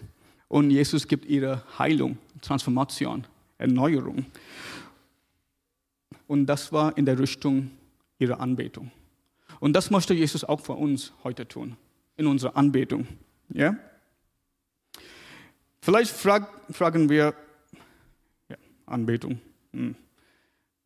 Und 0.49 0.71
Jesus 0.71 1.07
gibt 1.07 1.23
ihre 1.25 1.63
Heilung, 1.79 2.17
Transformation. 2.41 3.25
Erneuerung. 3.61 4.25
Und 6.27 6.45
das 6.45 6.71
war 6.71 6.97
in 6.97 7.05
der 7.05 7.19
Richtung 7.19 7.71
ihrer 8.19 8.39
Anbetung. 8.39 8.91
Und 9.59 9.73
das 9.73 9.91
möchte 9.91 10.13
Jesus 10.13 10.43
auch 10.43 10.59
für 10.59 10.73
uns 10.73 11.13
heute 11.23 11.47
tun, 11.47 11.75
in 12.17 12.27
unserer 12.27 12.55
Anbetung. 12.57 13.07
Ja? 13.49 13.75
Vielleicht 15.81 16.11
frag, 16.11 16.47
fragen 16.71 17.09
wir, 17.09 17.33
ja, 18.49 18.55
Anbetung, 18.85 19.39
hm. 19.73 19.95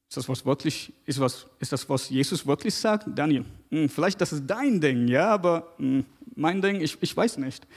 ist, 0.09 0.17
das 0.17 0.27
was 0.29 0.45
wirklich, 0.45 0.93
ist, 1.05 1.19
was, 1.19 1.45
ist 1.59 1.71
das, 1.71 1.87
was 1.89 2.09
Jesus 2.09 2.45
wirklich 2.47 2.73
sagt? 2.73 3.05
Daniel, 3.13 3.45
hm, 3.69 3.89
vielleicht 3.89 4.19
das 4.21 4.33
ist 4.33 4.43
dein 4.47 4.79
Ding, 4.79 5.07
ja, 5.07 5.29
aber 5.29 5.73
hm, 5.77 6.05
mein 6.35 6.61
Ding, 6.61 6.81
ich, 6.81 6.97
ich 7.01 7.15
weiß 7.15 7.37
nicht. 7.37 7.67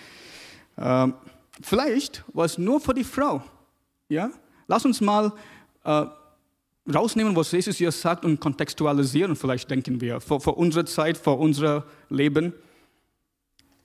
Ähm, 0.76 1.14
vielleicht 1.60 2.24
war 2.32 2.44
es 2.44 2.56
nur 2.56 2.80
für 2.80 2.94
die 2.94 3.04
Frau, 3.04 3.42
ja, 4.08 4.30
Lass 4.68 4.84
uns 4.84 5.00
mal 5.00 5.32
äh, 5.84 6.06
rausnehmen, 6.94 7.34
was 7.34 7.50
Jesus 7.52 7.76
hier 7.76 7.90
sagt 7.90 8.24
und 8.24 8.38
kontextualisieren, 8.38 9.34
vielleicht 9.34 9.70
denken 9.70 10.00
wir, 10.00 10.20
für, 10.20 10.40
für 10.40 10.52
unsere 10.52 10.84
Zeit, 10.84 11.18
für 11.18 11.32
unser 11.32 11.84
Leben. 12.10 12.52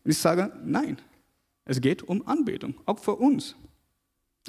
Ich 0.04 0.18
sage, 0.18 0.52
nein, 0.66 0.98
es 1.66 1.80
geht 1.80 2.04
um 2.04 2.28
Anbetung, 2.28 2.76
auch 2.86 3.00
für 3.00 3.16
uns. 3.16 3.56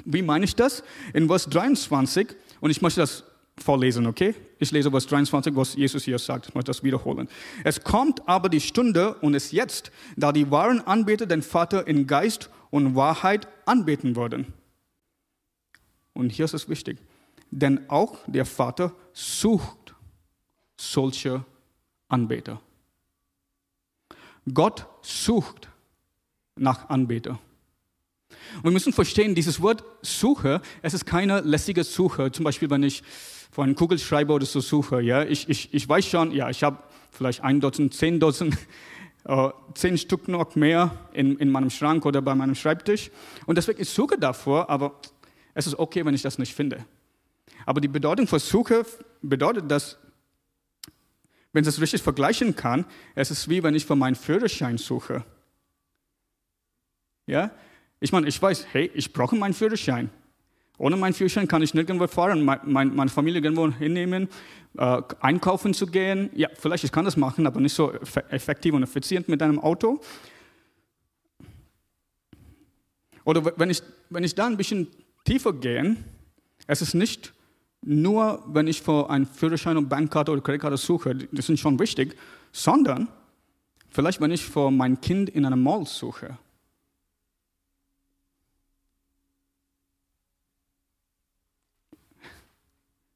Wie 0.03 0.21
meine 0.21 0.43
ich 0.43 0.55
das? 0.55 0.83
In 1.13 1.27
Vers 1.27 1.45
23, 1.49 2.27
und 2.59 2.69
ich 2.69 2.81
möchte 2.81 2.99
das 2.99 3.23
vorlesen, 3.57 4.05
okay? 4.05 4.35
Ich 4.59 4.71
lese 4.71 4.91
Vers 4.91 5.07
23, 5.07 5.55
was 5.55 5.75
Jesus 5.75 6.03
hier 6.03 6.19
sagt. 6.19 6.49
Ich 6.49 6.55
möchte 6.55 6.69
das 6.69 6.83
wiederholen. 6.83 7.29
Es 7.63 7.81
kommt 7.81 8.27
aber 8.27 8.49
die 8.49 8.59
Stunde 8.59 9.13
und 9.15 9.33
ist 9.33 9.53
jetzt, 9.53 9.91
da 10.17 10.33
die 10.33 10.51
wahren 10.51 10.81
Anbeter 10.81 11.25
den 11.25 11.41
Vater 11.41 11.87
in 11.87 12.07
Geist 12.07 12.49
und 12.71 12.95
Wahrheit 12.95 13.47
anbeten 13.65 14.17
würden. 14.17 14.53
Und 16.15 16.31
hier 16.31 16.45
ist 16.45 16.53
es 16.55 16.67
wichtig, 16.67 16.97
denn 17.51 17.87
auch 17.89 18.17
der 18.25 18.45
Vater 18.45 18.93
sucht 19.13 19.93
solche 20.77 21.45
Anbeter. 22.07 22.59
Gott 24.51 24.87
sucht 25.01 25.69
nach 26.55 26.89
Anbeter. 26.89 27.39
Und 28.57 28.63
wir 28.63 28.71
müssen 28.71 28.93
verstehen, 28.93 29.35
dieses 29.35 29.61
Wort 29.61 29.83
Suche, 30.01 30.61
es 30.81 30.93
ist 30.93 31.05
keine 31.05 31.41
lässige 31.41 31.83
Suche. 31.83 32.31
Zum 32.31 32.45
Beispiel, 32.45 32.69
wenn 32.69 32.83
ich 32.83 33.03
vor 33.51 33.63
einem 33.63 33.75
Kugelschreiber 33.75 34.35
oder 34.35 34.45
so 34.45 34.59
suche, 34.59 35.01
ja, 35.01 35.23
ich, 35.23 35.49
ich, 35.49 35.73
ich 35.73 35.87
weiß 35.87 36.05
schon, 36.05 36.31
ja, 36.31 36.49
ich 36.49 36.63
habe 36.63 36.83
vielleicht 37.11 37.43
ein 37.43 37.59
Dutzend, 37.59 37.93
zehn 37.93 38.19
Dutzend, 38.19 38.57
äh, 39.25 39.49
zehn 39.73 39.97
Stück 39.97 40.27
noch 40.27 40.55
mehr 40.55 40.91
in, 41.13 41.37
in 41.37 41.49
meinem 41.49 41.69
Schrank 41.69 42.05
oder 42.05 42.21
bei 42.21 42.35
meinem 42.35 42.55
Schreibtisch. 42.55 43.11
Und 43.45 43.57
deswegen, 43.57 43.81
ich 43.81 43.89
suche 43.89 44.17
davor, 44.17 44.69
aber 44.69 44.99
es 45.55 45.65
ist 45.65 45.79
okay, 45.79 46.05
wenn 46.05 46.13
ich 46.13 46.21
das 46.21 46.37
nicht 46.37 46.53
finde. 46.53 46.85
Aber 47.65 47.81
die 47.81 47.87
Bedeutung 47.87 48.27
von 48.27 48.39
Suche 48.39 48.85
bedeutet, 49.21 49.71
dass, 49.71 49.97
wenn 51.53 51.63
ich 51.63 51.69
es 51.69 51.81
richtig 51.81 52.03
vergleichen 52.03 52.55
kann, 52.55 52.85
es 53.15 53.31
ist 53.31 53.49
wie 53.49 53.63
wenn 53.63 53.73
ich 53.73 53.85
für 53.85 53.95
meinen 53.95 54.15
Führerschein 54.15 54.77
suche. 54.77 55.23
Ja? 57.25 57.51
Ich 57.99 58.11
meine, 58.11 58.27
ich 58.27 58.39
weiß, 58.39 58.67
hey, 58.73 58.91
ich 58.93 59.11
brauche 59.13 59.35
meinen 59.35 59.53
Führerschein. 59.53 60.09
Ohne 60.77 60.97
meinen 60.97 61.13
Führerschein 61.13 61.47
kann 61.47 61.61
ich 61.61 61.73
nirgendwo 61.73 62.05
fahren, 62.07 62.43
meine 62.43 63.09
Familie 63.09 63.41
irgendwo 63.41 63.71
hinnehmen, 63.71 64.27
äh, 64.77 65.01
einkaufen 65.21 65.73
zu 65.73 65.87
gehen. 65.87 66.29
Ja, 66.35 66.49
vielleicht 66.53 66.83
ich 66.83 66.91
kann 66.91 67.05
das 67.05 67.15
machen, 67.15 67.47
aber 67.47 67.61
nicht 67.61 67.73
so 67.73 67.93
effektiv 67.93 68.73
und 68.73 68.83
effizient 68.83 69.29
mit 69.29 69.41
einem 69.41 69.57
Auto. 69.57 70.01
Oder 73.23 73.57
wenn 73.57 73.69
ich, 73.69 73.81
wenn 74.09 74.25
ich 74.25 74.35
da 74.35 74.47
ein 74.47 74.57
bisschen 74.57 74.87
tiefer 75.25 75.51
gehen, 75.51 76.05
es 76.67 76.81
ist 76.81 76.93
nicht 76.93 77.33
nur, 77.81 78.43
wenn 78.47 78.67
ich 78.67 78.81
für 78.81 79.09
einen 79.09 79.25
Führerschein 79.25 79.77
und 79.77 79.89
Bankkarte 79.89 80.31
oder 80.31 80.41
Kreditkarte 80.41 80.77
suche, 80.77 81.13
die 81.15 81.41
sind 81.41 81.59
schon 81.59 81.77
wichtig, 81.77 82.15
sondern 82.51 83.09
vielleicht, 83.89 84.21
wenn 84.21 84.31
ich 84.31 84.45
für 84.45 84.71
mein 84.71 85.01
Kind 85.01 85.29
in 85.29 85.45
einem 85.45 85.61
Mall 85.61 85.85
suche. 85.85 86.37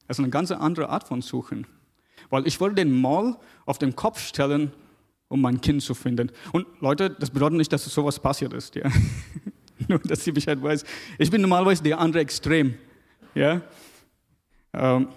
Das 0.06 0.18
ist 0.18 0.24
eine 0.24 0.30
ganz 0.30 0.50
andere 0.50 0.88
Art 0.88 1.06
von 1.06 1.22
Suchen. 1.22 1.68
Weil 2.30 2.44
ich 2.46 2.58
wollte 2.60 2.76
den 2.76 3.00
Mall 3.00 3.36
auf 3.64 3.78
den 3.78 3.94
Kopf 3.94 4.18
stellen, 4.18 4.72
um 5.28 5.40
mein 5.40 5.60
Kind 5.60 5.82
zu 5.82 5.94
finden. 5.94 6.32
Und 6.52 6.66
Leute, 6.80 7.10
das 7.10 7.30
bedeutet 7.30 7.58
nicht, 7.58 7.72
dass 7.72 7.84
sowas 7.84 8.18
passiert 8.18 8.52
ist. 8.52 8.74
Ja? 8.74 8.90
Nur, 9.88 9.98
dass 10.00 10.24
sie 10.24 10.32
Bescheid 10.32 10.62
weiß. 10.62 10.84
Ich 11.18 11.30
bin 11.30 11.40
normalerweise 11.40 11.82
der 11.82 11.98
andere 11.98 12.22
Extrem. 12.22 12.74
Ja? 13.34 13.62
Ähm, 14.72 15.08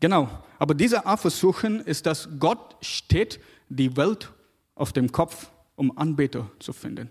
genau, 0.00 0.28
aber 0.58 0.74
diese 0.74 1.06
Art 1.06 1.20
Versuchen 1.20 1.80
ist, 1.80 2.06
dass 2.06 2.28
Gott 2.38 2.76
steht 2.80 3.40
die 3.68 3.96
Welt 3.96 4.30
auf 4.74 4.92
dem 4.92 5.10
Kopf, 5.10 5.48
um 5.76 5.96
Anbeter 5.96 6.50
zu 6.58 6.72
finden. 6.72 7.10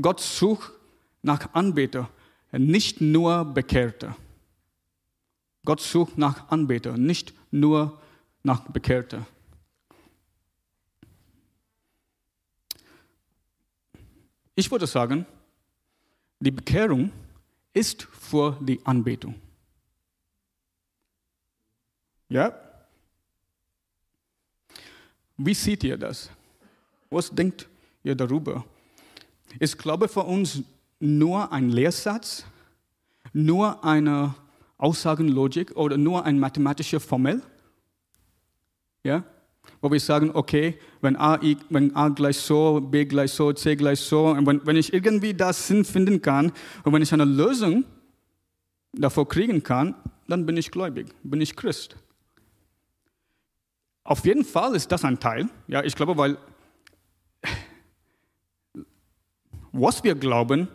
Gott 0.00 0.20
sucht 0.20 0.72
nach 1.22 1.52
Anbeter, 1.54 2.08
nicht 2.52 3.00
nur 3.00 3.44
Bekehrte. 3.44 4.14
Gott 5.64 5.80
sucht 5.80 6.18
nach 6.18 6.48
Anbeter, 6.48 6.96
nicht 6.96 7.34
nur 7.50 8.00
nach 8.42 8.68
Bekehrte. 8.70 9.24
Ich 14.54 14.70
würde 14.70 14.86
sagen, 14.86 15.26
die 16.38 16.50
Bekehrung 16.50 17.10
ist 17.72 18.02
für 18.02 18.58
die 18.60 18.84
Anbetung. 18.84 19.34
Ja? 22.28 22.52
Wie 25.36 25.54
seht 25.54 25.84
ihr 25.84 25.96
das? 25.96 26.30
Was 27.10 27.30
denkt 27.30 27.68
ihr 28.02 28.14
darüber? 28.14 28.64
Ist 29.58 29.78
Glaube 29.78 30.08
für 30.08 30.24
uns 30.24 30.62
nur 30.98 31.50
ein 31.52 31.70
Lehrsatz, 31.70 32.44
nur 33.32 33.82
eine 33.84 34.34
Aussagenlogik 34.78 35.76
oder 35.76 35.96
nur 35.96 36.24
eine 36.24 36.38
mathematische 36.38 37.00
Formel? 37.00 37.42
Ja? 39.02 39.24
Wo 39.80 39.90
wir 39.90 40.00
sagen, 40.00 40.30
okay, 40.34 40.78
wenn 41.00 41.16
A, 41.16 41.40
I, 41.42 41.56
wenn 41.70 41.94
A 41.96 42.08
gleich 42.08 42.36
so, 42.36 42.80
B 42.80 43.04
gleich 43.04 43.32
so, 43.32 43.52
C 43.52 43.76
gleich 43.76 44.00
so, 44.00 44.26
und 44.28 44.46
wenn, 44.46 44.64
wenn 44.66 44.76
ich 44.76 44.92
irgendwie 44.92 45.34
das 45.34 45.66
Sinn 45.66 45.84
finden 45.84 46.22
kann 46.22 46.52
und 46.84 46.92
wenn 46.92 47.02
ich 47.02 47.12
eine 47.12 47.24
Lösung 47.24 47.84
davor 48.92 49.28
kriegen 49.28 49.62
kann, 49.62 49.94
dann 50.28 50.46
bin 50.46 50.56
ich 50.56 50.70
gläubig, 50.70 51.08
bin 51.22 51.40
ich 51.40 51.56
Christ. 51.56 51.96
Auf 54.04 54.24
jeden 54.24 54.44
Fall 54.44 54.74
ist 54.74 54.90
das 54.90 55.04
ein 55.04 55.18
Teil. 55.18 55.48
Ja, 55.68 55.82
ich 55.84 55.94
glaube, 55.94 56.16
weil 56.16 56.36
was 59.72 60.04
wir 60.04 60.14
glauben 60.14 60.68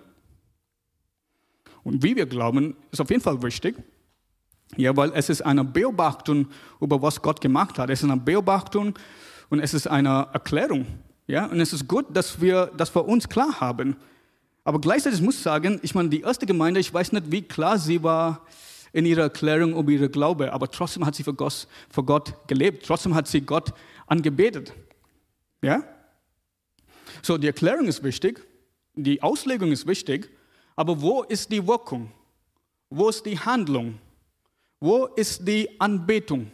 und 1.83 2.03
wie 2.03 2.15
wir 2.15 2.25
glauben, 2.25 2.75
ist 2.91 2.99
auf 2.99 3.09
jeden 3.09 3.21
Fall 3.21 3.41
wichtig. 3.43 3.75
Ja, 4.75 4.95
weil 4.97 5.11
es 5.13 5.29
ist 5.29 5.41
eine 5.41 5.63
Beobachtung 5.63 6.47
über 6.81 7.01
was 7.01 7.21
Gott 7.21 7.39
gemacht 7.39 7.79
hat. 7.79 7.89
Es 7.89 8.03
ist 8.03 8.09
eine 8.09 8.19
Beobachtung 8.19 8.93
und 9.49 9.59
es 9.59 9.73
ist 9.73 9.87
eine 9.87 10.27
Erklärung. 10.33 10.85
Ja, 11.25 11.45
und 11.45 11.59
es 11.59 11.73
ist 11.73 11.87
gut, 11.87 12.05
dass 12.09 12.41
wir 12.41 12.71
das 12.77 12.89
für 12.89 13.03
uns 13.03 13.27
klar 13.27 13.59
haben. 13.59 13.95
Aber 14.63 14.81
gleichzeitig 14.81 15.21
muss 15.21 15.35
ich 15.35 15.41
sagen, 15.41 15.79
ich 15.81 15.95
meine, 15.95 16.09
die 16.09 16.21
erste 16.21 16.45
Gemeinde, 16.45 16.79
ich 16.79 16.93
weiß 16.93 17.13
nicht, 17.13 17.31
wie 17.31 17.41
klar 17.41 17.77
sie 17.77 18.03
war 18.03 18.45
in 18.91 19.05
ihrer 19.05 19.23
Erklärung 19.23 19.77
über 19.77 19.91
ihre 19.91 20.09
Glaube, 20.09 20.51
aber 20.51 20.69
trotzdem 20.69 21.05
hat 21.05 21.15
sie 21.15 21.23
für 21.23 21.33
Gott, 21.33 21.67
für 21.89 22.03
Gott 22.03 22.33
gelebt. 22.47 22.85
Trotzdem 22.85 23.15
hat 23.15 23.27
sie 23.27 23.41
Gott 23.41 23.73
angebetet. 24.07 24.73
Ja? 25.61 25.83
So, 27.21 27.37
die 27.37 27.47
Erklärung 27.47 27.87
ist 27.87 28.03
wichtig, 28.03 28.45
die 28.95 29.21
Auslegung 29.21 29.71
ist 29.71 29.87
wichtig, 29.87 30.29
aber 30.75 31.01
wo 31.01 31.23
ist 31.23 31.51
die 31.51 31.65
Wirkung? 31.65 32.11
Wo 32.89 33.09
ist 33.09 33.25
die 33.25 33.39
Handlung? 33.39 33.99
Wo 34.79 35.05
ist 35.05 35.47
die 35.47 35.79
Anbetung? 35.79 36.51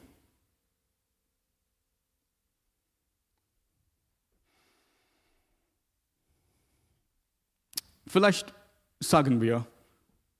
Vielleicht 8.08 8.54
sagen 9.00 9.42
wir, 9.42 9.66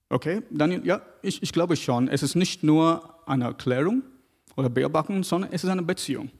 okay, 0.08 0.42
Daniel, 0.50 0.86
ja, 0.86 1.02
ich, 1.22 1.42
ich 1.42 1.52
glaube 1.52 1.76
schon, 1.76 2.08
es 2.08 2.22
ist 2.22 2.36
nicht 2.36 2.62
nur 2.62 3.18
eine 3.26 3.46
Erklärung 3.46 4.02
oder 4.56 4.68
Beobachtung, 4.70 5.24
sondern 5.24 5.52
es 5.52 5.64
ist 5.64 5.70
eine 5.70 5.82
Beziehung. 5.82 6.30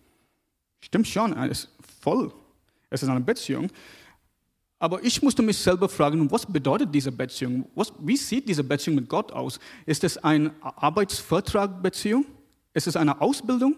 Stimmt 0.80 1.08
schon, 1.08 1.36
es 1.44 1.64
ist 1.64 1.70
voll. 2.00 2.32
Es 2.88 3.02
ist 3.02 3.08
eine 3.08 3.20
Beziehung. 3.20 3.68
Aber 4.84 5.02
ich 5.02 5.22
musste 5.22 5.40
mich 5.40 5.56
selber 5.56 5.88
fragen, 5.88 6.30
was 6.30 6.44
bedeutet 6.44 6.94
diese 6.94 7.10
Beziehung? 7.10 7.66
Was, 7.74 7.90
wie 8.00 8.18
sieht 8.18 8.46
diese 8.46 8.62
Beziehung 8.62 8.96
mit 8.96 9.08
Gott 9.08 9.32
aus? 9.32 9.58
Ist 9.86 10.04
es 10.04 10.18
eine 10.18 10.52
Arbeitsvertragbeziehung? 10.60 12.26
Ist 12.74 12.86
es 12.86 12.94
eine 12.94 13.18
Ausbildung? 13.18 13.76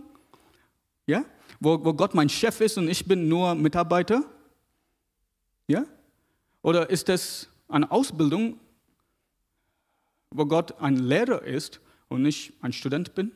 Ja? 1.06 1.24
Wo, 1.60 1.84
wo 1.84 1.94
Gott 1.94 2.12
mein 2.12 2.28
Chef 2.28 2.60
ist 2.60 2.76
und 2.76 2.88
ich 2.88 3.06
bin 3.06 3.28
nur 3.28 3.54
Mitarbeiter? 3.54 4.24
Ja? 5.68 5.84
Oder 6.60 6.90
ist 6.90 7.08
es 7.08 7.48
eine 7.68 7.88
Ausbildung, 7.88 8.58
wo 10.32 10.44
Gott 10.44 10.74
ein 10.80 10.96
Lehrer 10.96 11.40
ist 11.40 11.78
und 12.08 12.26
ich 12.26 12.52
ein 12.62 12.72
Student 12.72 13.14
bin? 13.14 13.30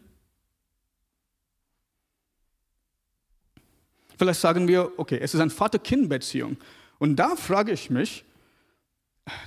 Vielleicht 4.18 4.40
sagen 4.40 4.66
wir, 4.66 4.90
okay, 4.96 5.20
es 5.22 5.34
ist 5.34 5.40
eine 5.40 5.50
Vater-Kind-Beziehung. 5.50 6.56
Und 7.00 7.16
da 7.16 7.34
frage 7.34 7.72
ich 7.72 7.88
mich, 7.88 8.24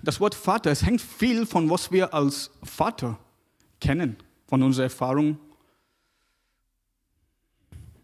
das 0.02 0.20
Wort 0.20 0.34
Vater, 0.34 0.72
es 0.72 0.84
hängt 0.84 1.02
viel 1.02 1.46
von 1.46 1.70
was 1.70 1.92
wir 1.92 2.13
als 2.13 2.50
Vater 2.63 3.20
kennen, 3.80 4.18
von 4.48 4.63
unserer 4.63 4.86
Erfahrung, 4.86 5.38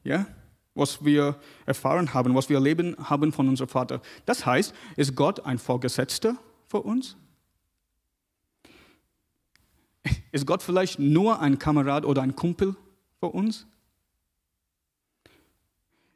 ja, 0.03 0.27
was 0.75 1.03
wir 1.03 1.39
erfahren 1.65 2.13
haben, 2.13 2.35
was 2.35 2.47
wir 2.47 2.57
erleben 2.57 2.95
haben 3.09 3.33
von 3.33 3.49
unserem 3.49 3.69
Vater. 3.69 4.01
Das 4.25 4.45
heißt, 4.45 4.73
ist 4.95 5.15
Gott 5.15 5.43
ein 5.45 5.57
Vorgesetzter 5.57 6.37
für 6.67 6.81
uns? 6.81 7.17
Ist 10.31 10.45
Gott 10.45 10.61
vielleicht 10.61 10.99
nur 10.99 11.39
ein 11.41 11.57
Kamerad 11.57 12.05
oder 12.05 12.21
ein 12.21 12.35
Kumpel 12.35 12.75
für 13.19 13.27
uns? 13.27 13.65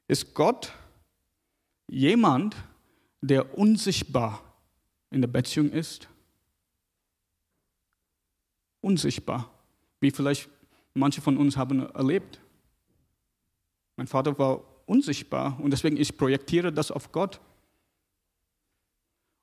Ist 0.07 0.35
Gott 0.35 0.71
jemand, 1.87 2.55
der 3.23 3.57
unsichtbar 3.57 4.43
in 5.09 5.21
der 5.21 5.29
Beziehung 5.29 5.71
ist? 5.71 6.09
Unsichtbar, 8.81 9.49
wie 10.01 10.11
vielleicht 10.11 10.49
manche 10.93 11.21
von 11.21 11.37
uns 11.37 11.55
haben 11.55 11.89
erlebt. 11.93 12.41
Mein 13.95 14.07
Vater 14.07 14.37
war 14.37 14.61
unsichtbar 14.85 15.57
und 15.61 15.71
deswegen 15.71 15.95
ich 15.95 16.17
projektiere 16.17 16.73
das 16.73 16.91
auf 16.91 17.13
Gott. 17.13 17.39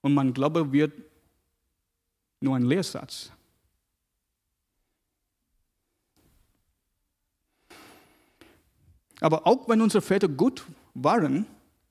Und 0.03 0.12
mein 0.12 0.35
Glaube 0.35 0.73
wird 0.73 0.93
nur 2.40 2.57
ein 2.57 2.64
Lehrsatz. 2.64 3.33
Aber 9.21 9.47
auch 9.47 9.69
wenn 9.69 9.81
unsere 9.81 10.03
Väter 10.03 10.29
gut 10.29 10.64
waren, 10.93 11.47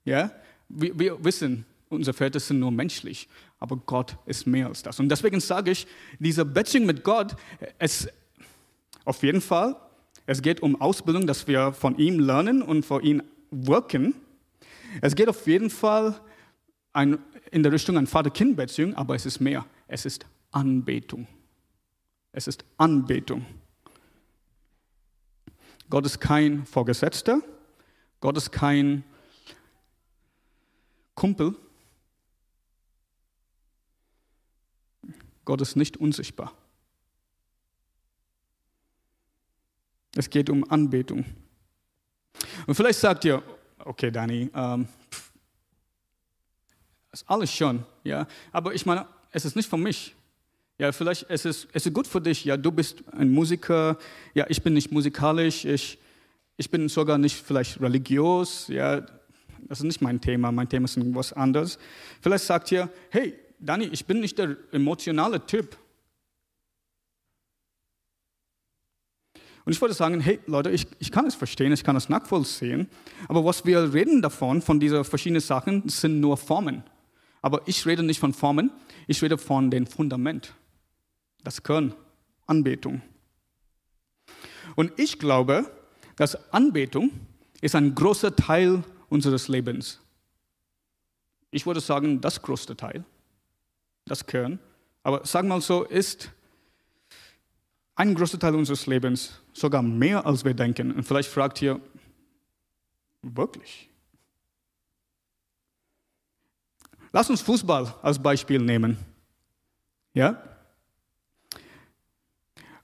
ja, 0.06 0.32
wir, 0.67 0.97
wir 0.97 1.23
wissen, 1.23 1.65
unsere 1.89 2.15
Väter 2.15 2.39
sind 2.39 2.60
nur 2.60 2.71
menschlich, 2.71 3.28
aber 3.60 3.75
Gott 3.75 4.17
ist 4.25 4.47
mehr 4.47 4.67
als 4.67 4.84
das. 4.84 4.99
Und 4.99 5.10
deswegen 5.10 5.39
sage 5.39 5.71
ich, 5.71 5.88
diese 6.19 6.45
Beziehung 6.45 6.86
mit 6.86 7.04
Gott, 7.04 7.36
es 7.78 8.08
auf 9.06 9.23
jeden 9.23 9.41
Fall, 9.41 9.75
es 10.25 10.41
geht 10.41 10.62
um 10.62 10.80
Ausbildung, 10.80 11.25
dass 11.25 11.47
wir 11.47 11.73
von 11.73 11.97
ihm 11.97 12.19
lernen 12.19 12.62
und 12.62 12.86
vor 12.86 13.02
ihm 13.02 13.23
wirken. 13.49 14.13
Es 15.02 15.15
geht 15.15 15.28
auf 15.28 15.47
jeden 15.47 15.71
Fall 15.71 16.19
ein, 16.93 17.17
in 17.52 17.63
der 17.63 17.71
Richtung 17.71 17.97
einer 17.97 18.08
Vater-Kind-Beziehung, 18.08 18.93
aber 18.93 19.15
es 19.15 19.25
ist 19.25 19.39
mehr. 19.39 19.65
Es 19.88 20.06
ist 20.06 20.25
Anbetung. 20.52 21.28
Es 22.32 22.47
ist 22.47 22.63
Anbetung. 22.78 23.45
Gott 25.89 26.06
ist 26.06 26.19
kein 26.19 26.65
Vorgesetzter. 26.67 27.41
Gott 28.19 28.38
ist 28.38 28.52
kein 28.52 29.04
Kumpel, 31.15 31.56
Gott 35.49 35.62
ist 35.62 35.75
nicht 35.75 35.97
unsichtbar. 35.97 36.53
Es 40.15 40.29
geht 40.29 40.47
um 40.47 40.63
Anbetung. 40.69 41.25
Und 42.67 42.75
vielleicht 42.75 42.99
sagt 42.99 43.25
ihr, 43.25 43.41
okay, 43.79 44.12
Dani, 44.12 44.51
ähm, 44.53 44.88
ist 47.12 47.27
alles 47.27 47.51
schon, 47.51 47.83
ja, 48.03 48.27
aber 48.51 48.75
ich 48.75 48.85
meine, 48.85 49.07
es 49.31 49.43
ist 49.43 49.55
nicht 49.55 49.67
für 49.67 49.77
mich. 49.77 50.15
Ja, 50.77 50.91
vielleicht 50.91 51.25
es 51.29 51.45
ist 51.45 51.67
es 51.73 51.83
ist 51.83 51.93
gut 51.95 52.05
für 52.05 52.21
dich. 52.21 52.45
Ja, 52.45 52.55
du 52.55 52.71
bist 52.71 53.03
ein 53.12 53.31
Musiker. 53.31 53.97
Ja, 54.35 54.45
ich 54.49 54.62
bin 54.62 54.75
nicht 54.75 54.91
musikalisch. 54.91 55.65
Ich, 55.65 55.97
ich 56.57 56.69
bin 56.69 56.88
sogar 56.89 57.17
nicht 57.17 57.35
vielleicht 57.41 57.81
religiös. 57.81 58.67
Ja, 58.67 59.01
das 59.62 59.79
ist 59.79 59.85
nicht 59.85 60.01
mein 60.01 60.21
Thema, 60.21 60.51
mein 60.51 60.69
Thema 60.69 60.85
ist 60.85 60.99
was 61.15 61.33
anderes. 61.33 61.79
Vielleicht 62.21 62.45
sagt 62.45 62.71
ihr, 62.71 62.88
hey, 63.09 63.33
Dani, 63.59 63.85
ich 63.91 64.05
bin 64.05 64.21
nicht 64.21 64.37
der 64.37 64.57
emotionale 64.71 65.45
Typ. 65.45 65.77
Und 69.65 69.73
ich 69.73 69.81
würde 69.81 69.93
sagen, 69.93 70.19
hey 70.19 70.39
Leute, 70.47 70.71
ich, 70.71 70.87
ich 70.99 71.11
kann 71.11 71.25
es 71.27 71.35
verstehen, 71.35 71.71
ich 71.71 71.83
kann 71.83 71.95
es 71.95 72.09
nachvollziehen, 72.09 72.89
aber 73.27 73.45
was 73.45 73.65
wir 73.65 73.93
reden 73.93 74.21
davon, 74.21 74.61
von 74.61 74.79
diesen 74.79 75.03
verschiedenen 75.03 75.41
Sachen, 75.41 75.87
sind 75.87 76.19
nur 76.19 76.37
Formen. 76.37 76.83
Aber 77.41 77.61
ich 77.67 77.85
rede 77.85 78.01
nicht 78.01 78.19
von 78.19 78.33
Formen, 78.33 78.71
ich 79.05 79.21
rede 79.21 79.37
von 79.37 79.69
dem 79.69 79.85
Fundament, 79.85 80.55
das 81.43 81.61
Kern, 81.61 81.93
Anbetung. 82.47 83.01
Und 84.75 84.91
ich 84.97 85.19
glaube, 85.19 85.69
dass 86.15 86.51
Anbetung 86.51 87.11
ist 87.61 87.75
ein 87.75 87.93
großer 87.93 88.35
Teil 88.35 88.83
unseres 89.09 89.47
Lebens. 89.49 89.99
Ich 91.51 91.65
würde 91.65 91.79
sagen, 91.79 92.21
das 92.21 92.41
größte 92.41 92.75
Teil, 92.75 93.03
das 94.09 94.25
Kern. 94.25 94.59
Aber 95.03 95.25
sagen 95.25 95.47
wir 95.47 95.55
mal 95.55 95.61
so, 95.61 95.83
ist 95.83 96.31
ein 97.99 98.15
großer 98.15 98.39
Teil 98.39 98.55
unseres 98.55 98.87
Lebens, 98.87 99.41
sogar 99.51 99.81
mehr 99.81 100.25
als 100.25 100.45
wir 100.45 100.53
denken. 100.53 100.93
Und 100.93 101.03
vielleicht 101.03 101.29
fragt 101.29 101.61
ihr, 101.61 101.81
wirklich? 103.21 103.89
Lass 107.11 107.29
uns 107.29 107.41
Fußball 107.41 107.93
als 108.01 108.17
Beispiel 108.17 108.59
nehmen. 108.59 108.97
Ja? 110.13 110.41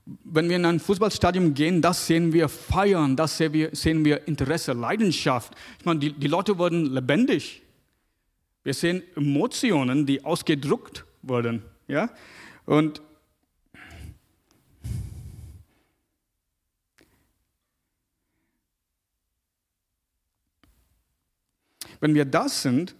Wenn 0.04 0.50
wir 0.50 0.56
in 0.56 0.66
ein 0.66 0.80
Fußballstadion 0.80 1.54
gehen, 1.54 1.80
das 1.80 2.06
sehen 2.06 2.34
wir 2.34 2.50
feiern, 2.50 3.16
das 3.16 3.38
sehen 3.38 3.54
wir, 3.54 3.74
sehen 3.74 4.04
wir 4.04 4.28
Interesse, 4.28 4.74
Leidenschaft. 4.74 5.54
Ich 5.78 5.86
meine, 5.86 5.98
die, 5.98 6.12
die 6.12 6.28
Leute 6.28 6.58
wurden 6.58 6.92
lebendig. 6.92 7.62
Wir 8.64 8.74
sehen 8.74 9.02
Emotionen, 9.16 10.04
die 10.04 10.22
ausgedruckt 10.22 11.05
wurden. 11.28 11.62
Ja? 11.88 12.10
Und 12.64 13.02
wenn 22.00 22.14
wir 22.14 22.24
das 22.24 22.62
sind, 22.62 22.94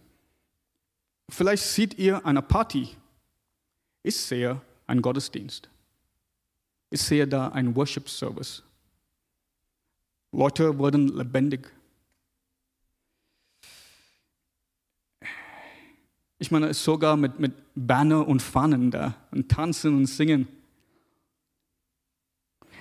vielleicht 1.28 1.64
seht 1.64 1.98
ihr 1.98 2.24
eine 2.24 2.42
Party. 2.42 2.96
Ich 4.02 4.16
sehe 4.16 4.60
einen 4.86 5.02
Gottesdienst. 5.02 5.68
Ich 6.90 7.02
sehe 7.02 7.26
da 7.26 7.48
einen 7.48 7.74
Worship 7.74 8.08
Service. 8.08 8.62
Leute 10.32 10.78
wurden 10.78 11.08
lebendig. 11.08 11.75
Ich 16.38 16.50
meine, 16.50 16.74
sogar 16.74 17.16
mit, 17.16 17.38
mit 17.38 17.52
Banner 17.74 18.26
und 18.26 18.42
Fahnen 18.42 18.90
da 18.90 19.14
und 19.30 19.48
tanzen 19.48 19.96
und 19.96 20.06
singen. 20.06 20.48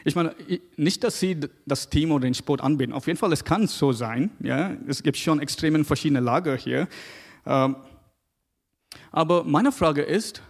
Ich 0.03 0.15
meine, 0.15 0.35
nicht, 0.77 1.03
dass 1.03 1.19
sie 1.19 1.39
das 1.65 1.89
Team 1.89 2.11
oder 2.11 2.25
den 2.25 2.35
Sport 2.35 2.61
anbieten. 2.61 2.93
Auf 2.93 3.07
jeden 3.07 3.17
Fall, 3.17 3.33
es 3.33 3.43
kann 3.43 3.65
so 3.67 3.91
sein. 3.91 4.29
Ja? 4.39 4.75
Es 4.87 5.01
gibt 5.01 5.17
schon 5.17 5.39
extrem 5.39 5.83
verschiedene 5.83 6.19
Lager 6.19 6.55
hier. 6.55 6.87
Ähm, 7.45 7.75
aber 9.11 9.43
meine 9.43 9.71
Frage 9.71 10.03
ist, 10.03 10.43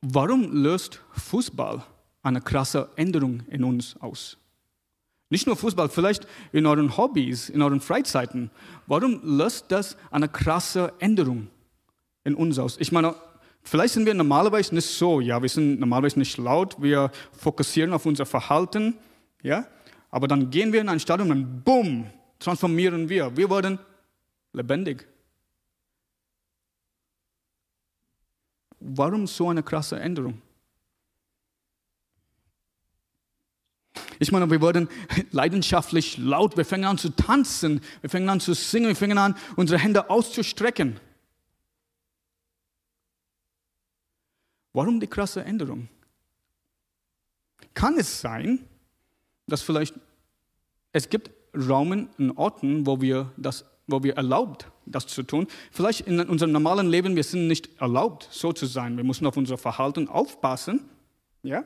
warum 0.00 0.50
löst 0.50 1.00
Fußball 1.12 1.84
eine 2.22 2.40
krasse 2.40 2.90
Änderung 2.96 3.42
in 3.48 3.62
uns 3.62 3.96
aus? 4.00 4.39
Nicht 5.30 5.46
nur 5.46 5.56
Fußball, 5.56 5.88
vielleicht 5.88 6.26
in 6.52 6.66
euren 6.66 6.96
Hobbys, 6.96 7.48
in 7.48 7.62
euren 7.62 7.80
Freizeiten. 7.80 8.50
Warum 8.88 9.20
löst 9.22 9.66
das 9.68 9.96
eine 10.10 10.28
krasse 10.28 10.92
Änderung 10.98 11.46
in 12.24 12.34
uns 12.34 12.58
aus? 12.58 12.76
Ich 12.80 12.90
meine, 12.90 13.14
vielleicht 13.62 13.94
sind 13.94 14.06
wir 14.06 14.14
normalerweise 14.14 14.74
nicht 14.74 14.88
so, 14.88 15.20
ja, 15.20 15.40
wir 15.40 15.48
sind 15.48 15.78
normalerweise 15.78 16.18
nicht 16.18 16.36
laut, 16.36 16.82
wir 16.82 17.12
fokussieren 17.30 17.92
auf 17.92 18.06
unser 18.06 18.26
Verhalten, 18.26 18.96
ja, 19.42 19.66
aber 20.10 20.26
dann 20.26 20.50
gehen 20.50 20.72
wir 20.72 20.80
in 20.80 20.88
ein 20.88 20.98
Stadion 20.98 21.30
und 21.30 21.62
bumm, 21.62 22.10
transformieren 22.40 23.08
wir. 23.08 23.36
Wir 23.36 23.48
werden 23.48 23.78
lebendig. 24.52 25.06
Warum 28.80 29.28
so 29.28 29.48
eine 29.48 29.62
krasse 29.62 30.00
Änderung? 30.00 30.42
Ich 34.20 34.30
meine, 34.30 34.48
wir 34.50 34.60
wurden 34.60 34.88
leidenschaftlich 35.32 36.18
laut, 36.18 36.56
wir 36.56 36.64
fangen 36.64 36.84
an 36.84 36.98
zu 36.98 37.08
tanzen, 37.08 37.80
wir 38.02 38.10
fangen 38.10 38.28
an 38.28 38.38
zu 38.38 38.52
singen, 38.54 38.88
wir 38.88 38.96
fangen 38.96 39.18
an, 39.18 39.34
unsere 39.56 39.80
Hände 39.80 40.08
auszustrecken. 40.08 41.00
Warum 44.72 45.00
die 45.00 45.08
krasse 45.08 45.42
Änderung? 45.42 45.88
Kann 47.74 47.98
es 47.98 48.20
sein, 48.20 48.60
dass 49.48 49.62
vielleicht 49.62 49.94
es 50.92 51.08
gibt 51.08 51.30
Raumen 51.56 52.08
und 52.18 52.36
Orten, 52.36 52.86
wo 52.86 53.00
wir 53.00 53.32
das 53.36 53.64
wo 53.90 54.02
wir 54.02 54.16
erlaubt, 54.16 54.70
das 54.86 55.08
zu 55.08 55.24
tun. 55.24 55.46
Vielleicht 55.72 56.06
in 56.06 56.20
unserem 56.20 56.52
normalen 56.52 56.88
Leben, 56.88 57.16
wir 57.16 57.24
sind 57.24 57.48
nicht 57.48 57.80
erlaubt, 57.80 58.28
so 58.30 58.52
zu 58.52 58.66
sein. 58.66 58.96
Wir 58.96 59.02
müssen 59.02 59.26
auf 59.26 59.36
unser 59.36 59.58
Verhalten 59.58 60.08
aufpassen. 60.08 60.88
Ja? 61.42 61.64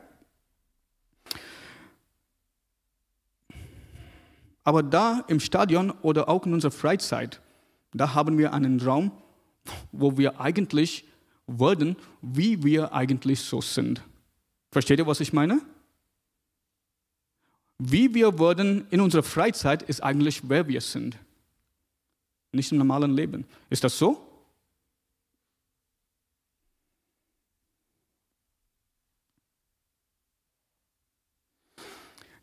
Aber 4.65 4.83
da 4.83 5.23
im 5.27 5.39
Stadion 5.39 5.91
oder 6.01 6.27
auch 6.27 6.45
in 6.45 6.53
unserer 6.53 6.71
Freizeit, 6.71 7.39
da 7.93 8.13
haben 8.13 8.37
wir 8.37 8.53
einen 8.53 8.81
Raum, 8.81 9.11
wo 9.93 10.17
wir 10.17 10.41
eigentlich 10.41 11.05
werden, 11.47 11.95
wie 12.21 12.63
wir 12.63 12.93
eigentlich 12.93 13.39
so 13.39 13.61
sind. 13.61 14.01
Versteht 14.71 14.99
ihr, 14.99 15.07
was 15.07 15.21
ich 15.21 15.31
meine? 15.31 15.61
Wie 17.77 18.13
wir 18.13 18.37
werden 18.39 18.85
in 18.89 18.99
unserer 18.99 19.23
Freizeit 19.23 19.83
ist 19.83 20.03
eigentlich, 20.03 20.49
wer 20.49 20.67
wir 20.67 20.81
sind 20.81 21.17
nicht 22.55 22.71
im 22.71 22.79
normalen 22.79 23.11
Leben. 23.11 23.45
Ist 23.69 23.83
das 23.83 23.97
so? 23.97 24.25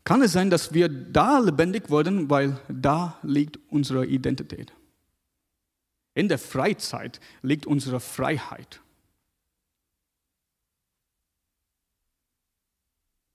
Kann 0.03 0.21
es 0.21 0.33
sein, 0.33 0.49
dass 0.49 0.73
wir 0.73 0.89
da 0.89 1.39
lebendig 1.39 1.89
wurden, 1.89 2.29
weil 2.29 2.59
da 2.67 3.17
liegt 3.23 3.57
unsere 3.69 4.05
Identität? 4.05 4.73
In 6.13 6.27
der 6.27 6.37
Freizeit 6.37 7.19
liegt 7.41 7.65
unsere 7.65 7.99
Freiheit. 7.99 8.81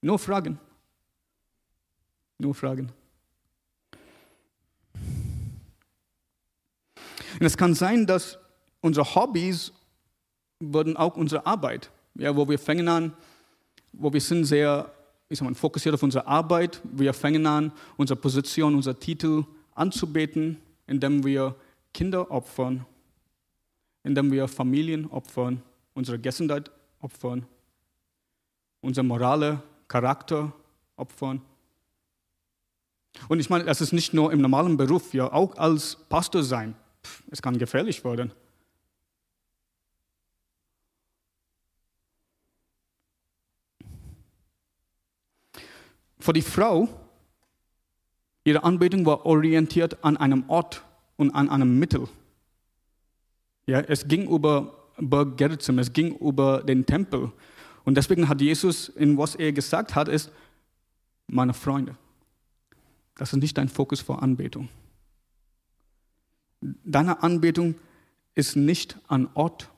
Nur 0.01 0.19
Fragen. 0.19 0.59
Nur 2.37 2.55
Fragen. 2.55 2.91
Und 7.39 7.45
es 7.45 7.57
kann 7.57 7.73
sein, 7.73 8.05
dass 8.05 8.37
unsere 8.81 9.15
Hobbys 9.15 9.73
würden 10.59 10.97
auch 10.97 11.15
unsere 11.15 11.45
Arbeit, 11.45 11.89
ja, 12.15 12.35
wo 12.35 12.47
wir 12.47 12.59
fangen 12.59 12.87
an, 12.87 13.13
wo 13.91 14.11
wir 14.11 14.21
sind 14.21 14.45
sehr 14.45 14.93
ich 15.29 15.37
sag 15.39 15.45
mal, 15.45 15.55
fokussiert 15.55 15.95
auf 15.95 16.03
unsere 16.03 16.27
Arbeit, 16.27 16.81
wir 16.83 17.13
fangen 17.13 17.45
an, 17.45 17.71
unsere 17.97 18.19
Position, 18.19 18.75
unser 18.75 18.99
Titel 18.99 19.45
anzubeten, 19.75 20.57
indem 20.87 21.23
wir 21.23 21.55
Kinder 21.93 22.29
opfern, 22.31 22.85
indem 24.03 24.31
wir 24.31 24.47
Familien 24.47 25.07
opfern, 25.07 25.61
unsere 25.93 26.19
Gesundheit 26.19 26.71
opfern, 26.99 27.45
unser 28.81 29.03
morale 29.03 29.61
Charakter 29.87 30.51
opfern. 30.95 31.41
Und 33.27 33.39
ich 33.39 33.49
meine, 33.49 33.65
das 33.65 33.81
ist 33.81 33.93
nicht 33.93 34.13
nur 34.13 34.31
im 34.31 34.41
normalen 34.41 34.77
Beruf, 34.77 35.13
ja, 35.13 35.31
auch 35.31 35.57
als 35.57 35.95
Pastor 36.09 36.43
sein 36.43 36.75
es 37.31 37.41
kann 37.41 37.57
gefährlich 37.57 38.03
werden. 38.03 38.31
Für 46.19 46.33
die 46.33 46.41
Frau, 46.41 46.89
ihre 48.43 48.63
Anbetung 48.63 49.05
war 49.05 49.25
orientiert 49.25 50.03
an 50.03 50.17
einem 50.17 50.49
Ort 50.49 50.83
und 51.15 51.31
an 51.31 51.49
einem 51.49 51.79
Mittel. 51.79 52.07
Ja, 53.65 53.79
es 53.81 54.07
ging 54.07 54.29
über 54.29 54.89
Berg 54.97 55.37
Gerizim, 55.37 55.79
es 55.79 55.93
ging 55.93 56.15
über 56.17 56.63
den 56.63 56.85
Tempel. 56.85 57.31
Und 57.85 57.95
deswegen 57.95 58.27
hat 58.27 58.41
Jesus, 58.41 58.89
in 58.89 59.17
was 59.17 59.35
er 59.35 59.53
gesagt 59.53 59.95
hat, 59.95 60.07
ist, 60.07 60.31
meine 61.27 61.53
Freunde, 61.53 61.95
das 63.15 63.33
ist 63.33 63.39
nicht 63.39 63.57
dein 63.57 63.69
Fokus 63.69 64.01
für 64.01 64.21
Anbetung. 64.21 64.69
Deine 66.61 67.23
Anbetung 67.23 67.75
ist 68.35 68.55
nicht 68.55 68.97
an 69.07 69.29
Ort, 69.33 69.69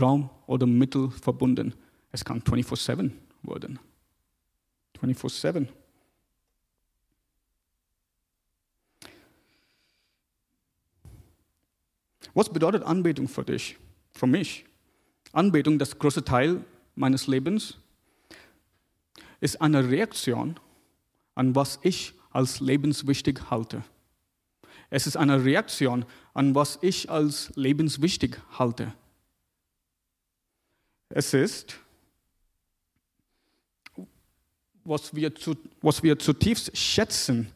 Raum 0.00 0.30
oder 0.46 0.66
Mittel 0.66 1.10
verbunden. 1.10 1.74
Es 2.10 2.24
kann 2.24 2.40
24-7 2.40 3.10
werden. 3.42 3.78
24-7. 5.02 5.68
Was 12.34 12.48
bedeutet 12.48 12.82
Anbetung 12.84 13.28
für 13.28 13.44
dich, 13.44 13.76
für 14.12 14.26
mich? 14.26 14.64
Anbetung, 15.32 15.78
das 15.78 15.98
große 15.98 16.24
Teil 16.24 16.64
meines 16.94 17.26
Lebens, 17.26 17.78
ist 19.40 19.60
eine 19.60 19.88
Reaktion 19.88 20.58
an 21.34 21.54
was 21.54 21.78
ich 21.82 22.14
als 22.30 22.60
lebenswichtig 22.60 23.50
halte. 23.50 23.82
Es 24.90 25.06
ist 25.06 25.16
eine 25.16 25.44
Reaktion 25.44 26.04
an 26.34 26.54
was 26.54 26.78
ich 26.82 27.10
als 27.10 27.52
lebenswichtig 27.56 28.36
halte. 28.58 28.92
Es 31.08 31.34
ist 31.34 31.80
was 34.84 35.14
wir, 35.14 35.34
zu, 35.34 35.56
was 35.80 36.02
wir 36.02 36.18
zutiefst 36.18 36.76
schätzen, 36.76 37.52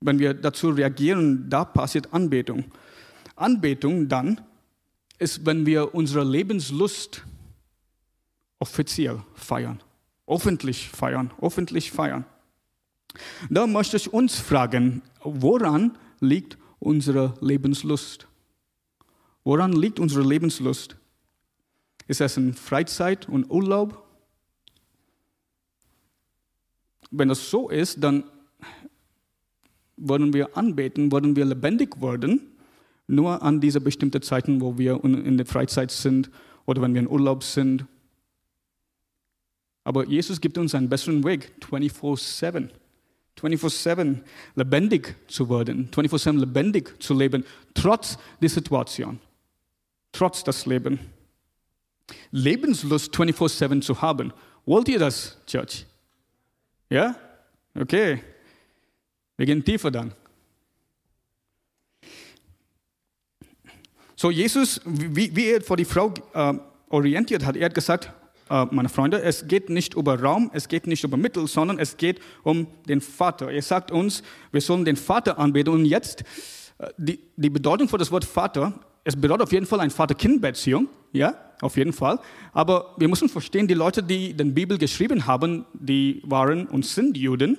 wenn 0.00 0.18
wir 0.18 0.34
dazu 0.34 0.70
reagieren, 0.70 1.48
da 1.48 1.64
passiert 1.64 2.12
Anbetung. 2.12 2.64
Anbetung 3.36 4.08
dann 4.08 4.40
ist, 5.18 5.46
wenn 5.46 5.64
wir 5.64 5.94
unsere 5.94 6.24
Lebenslust 6.24 7.24
offiziell 8.58 9.22
feiern, 9.34 9.82
öffentlich 10.26 10.88
feiern, 10.88 11.32
öffentlich 11.40 11.90
feiern. 11.90 12.24
Da 13.50 13.66
möchte 13.66 13.96
ich 13.96 14.12
uns 14.12 14.38
fragen, 14.38 15.02
woran 15.22 15.98
liegt 16.20 16.58
unsere 16.78 17.34
Lebenslust? 17.40 18.26
Woran 19.44 19.72
liegt 19.72 20.00
unsere 20.00 20.26
Lebenslust? 20.26 20.96
Ist 22.08 22.20
es 22.20 22.36
in 22.36 22.54
Freizeit 22.54 23.28
und 23.28 23.50
Urlaub? 23.50 24.06
Wenn 27.10 27.28
das 27.28 27.50
so 27.50 27.68
ist, 27.68 28.02
dann 28.02 28.24
würden 29.96 30.32
wir 30.32 30.56
anbeten, 30.56 31.12
würden 31.12 31.36
wir 31.36 31.44
lebendig 31.44 32.00
werden, 32.00 32.40
nur 33.06 33.42
an 33.42 33.60
diese 33.60 33.80
bestimmten 33.80 34.22
Zeiten, 34.22 34.60
wo 34.60 34.78
wir 34.78 35.02
in 35.04 35.36
der 35.36 35.46
Freizeit 35.46 35.90
sind 35.90 36.30
oder 36.66 36.82
wenn 36.82 36.94
wir 36.94 37.00
in 37.02 37.08
Urlaub 37.08 37.44
sind. 37.44 37.84
Aber 39.84 40.06
Jesus 40.06 40.40
gibt 40.40 40.58
uns 40.58 40.74
einen 40.74 40.88
besseren 40.88 41.22
Weg, 41.24 41.52
24-7. 41.60 42.68
24-7 43.38 44.20
lebendig 44.54 45.16
zu 45.26 45.48
werden, 45.48 45.88
24-7 45.90 46.38
lebendig 46.38 47.02
zu 47.02 47.14
leben, 47.14 47.44
trotz 47.74 48.18
der 48.40 48.50
Situation, 48.50 49.18
trotz 50.12 50.44
des 50.44 50.66
Lebens. 50.66 51.00
Lebenslust 52.30 53.14
24-7 53.14 53.80
zu 53.80 54.02
haben. 54.02 54.32
Wollt 54.64 54.88
ihr 54.88 54.98
das, 54.98 55.38
Church? 55.46 55.86
Ja? 56.88 57.16
Okay. 57.74 58.22
Wir 59.36 59.46
gehen 59.46 59.64
tiefer 59.64 59.90
dann. 59.90 60.14
So, 64.14 64.30
Jesus, 64.30 64.80
wie, 64.84 65.34
wie 65.34 65.46
er 65.46 65.62
vor 65.62 65.76
die 65.76 65.84
Frau 65.84 66.14
äh, 66.32 66.54
orientiert 66.90 67.44
hat, 67.44 67.56
er 67.56 67.64
hat 67.64 67.74
gesagt, 67.74 68.12
äh, 68.48 68.66
meine 68.70 68.88
Freunde, 68.88 69.20
es 69.20 69.48
geht 69.48 69.68
nicht 69.68 69.94
über 69.94 70.20
Raum, 70.20 70.50
es 70.52 70.68
geht 70.68 70.86
nicht 70.86 71.02
über 71.02 71.16
Mittel, 71.16 71.48
sondern 71.48 71.78
es 71.78 71.96
geht 71.96 72.20
um 72.44 72.68
den 72.86 73.00
Vater. 73.00 73.50
Er 73.50 73.62
sagt 73.62 73.90
uns, 73.90 74.22
wir 74.52 74.60
sollen 74.60 74.84
den 74.84 74.96
Vater 74.96 75.38
anbeten. 75.38 75.72
Und 75.72 75.86
jetzt, 75.86 76.22
äh, 76.78 76.90
die, 76.98 77.18
die 77.36 77.50
Bedeutung 77.50 77.88
für 77.88 77.98
das 77.98 78.12
Wort 78.12 78.24
Vater, 78.24 78.78
es 79.04 79.16
bedeutet 79.16 79.42
auf 79.42 79.52
jeden 79.52 79.66
Fall 79.66 79.80
eine 79.80 79.90
Vater-Kind-Beziehung, 79.90 80.88
ja, 81.12 81.34
auf 81.60 81.76
jeden 81.76 81.92
Fall. 81.92 82.18
Aber 82.52 82.94
wir 82.98 83.08
müssen 83.08 83.28
verstehen, 83.28 83.68
die 83.68 83.74
Leute, 83.74 84.02
die 84.02 84.34
die 84.34 84.44
Bibel 84.44 84.78
geschrieben 84.78 85.26
haben, 85.26 85.64
die 85.74 86.22
waren 86.24 86.66
und 86.66 86.84
sind 86.86 87.16
Juden. 87.16 87.58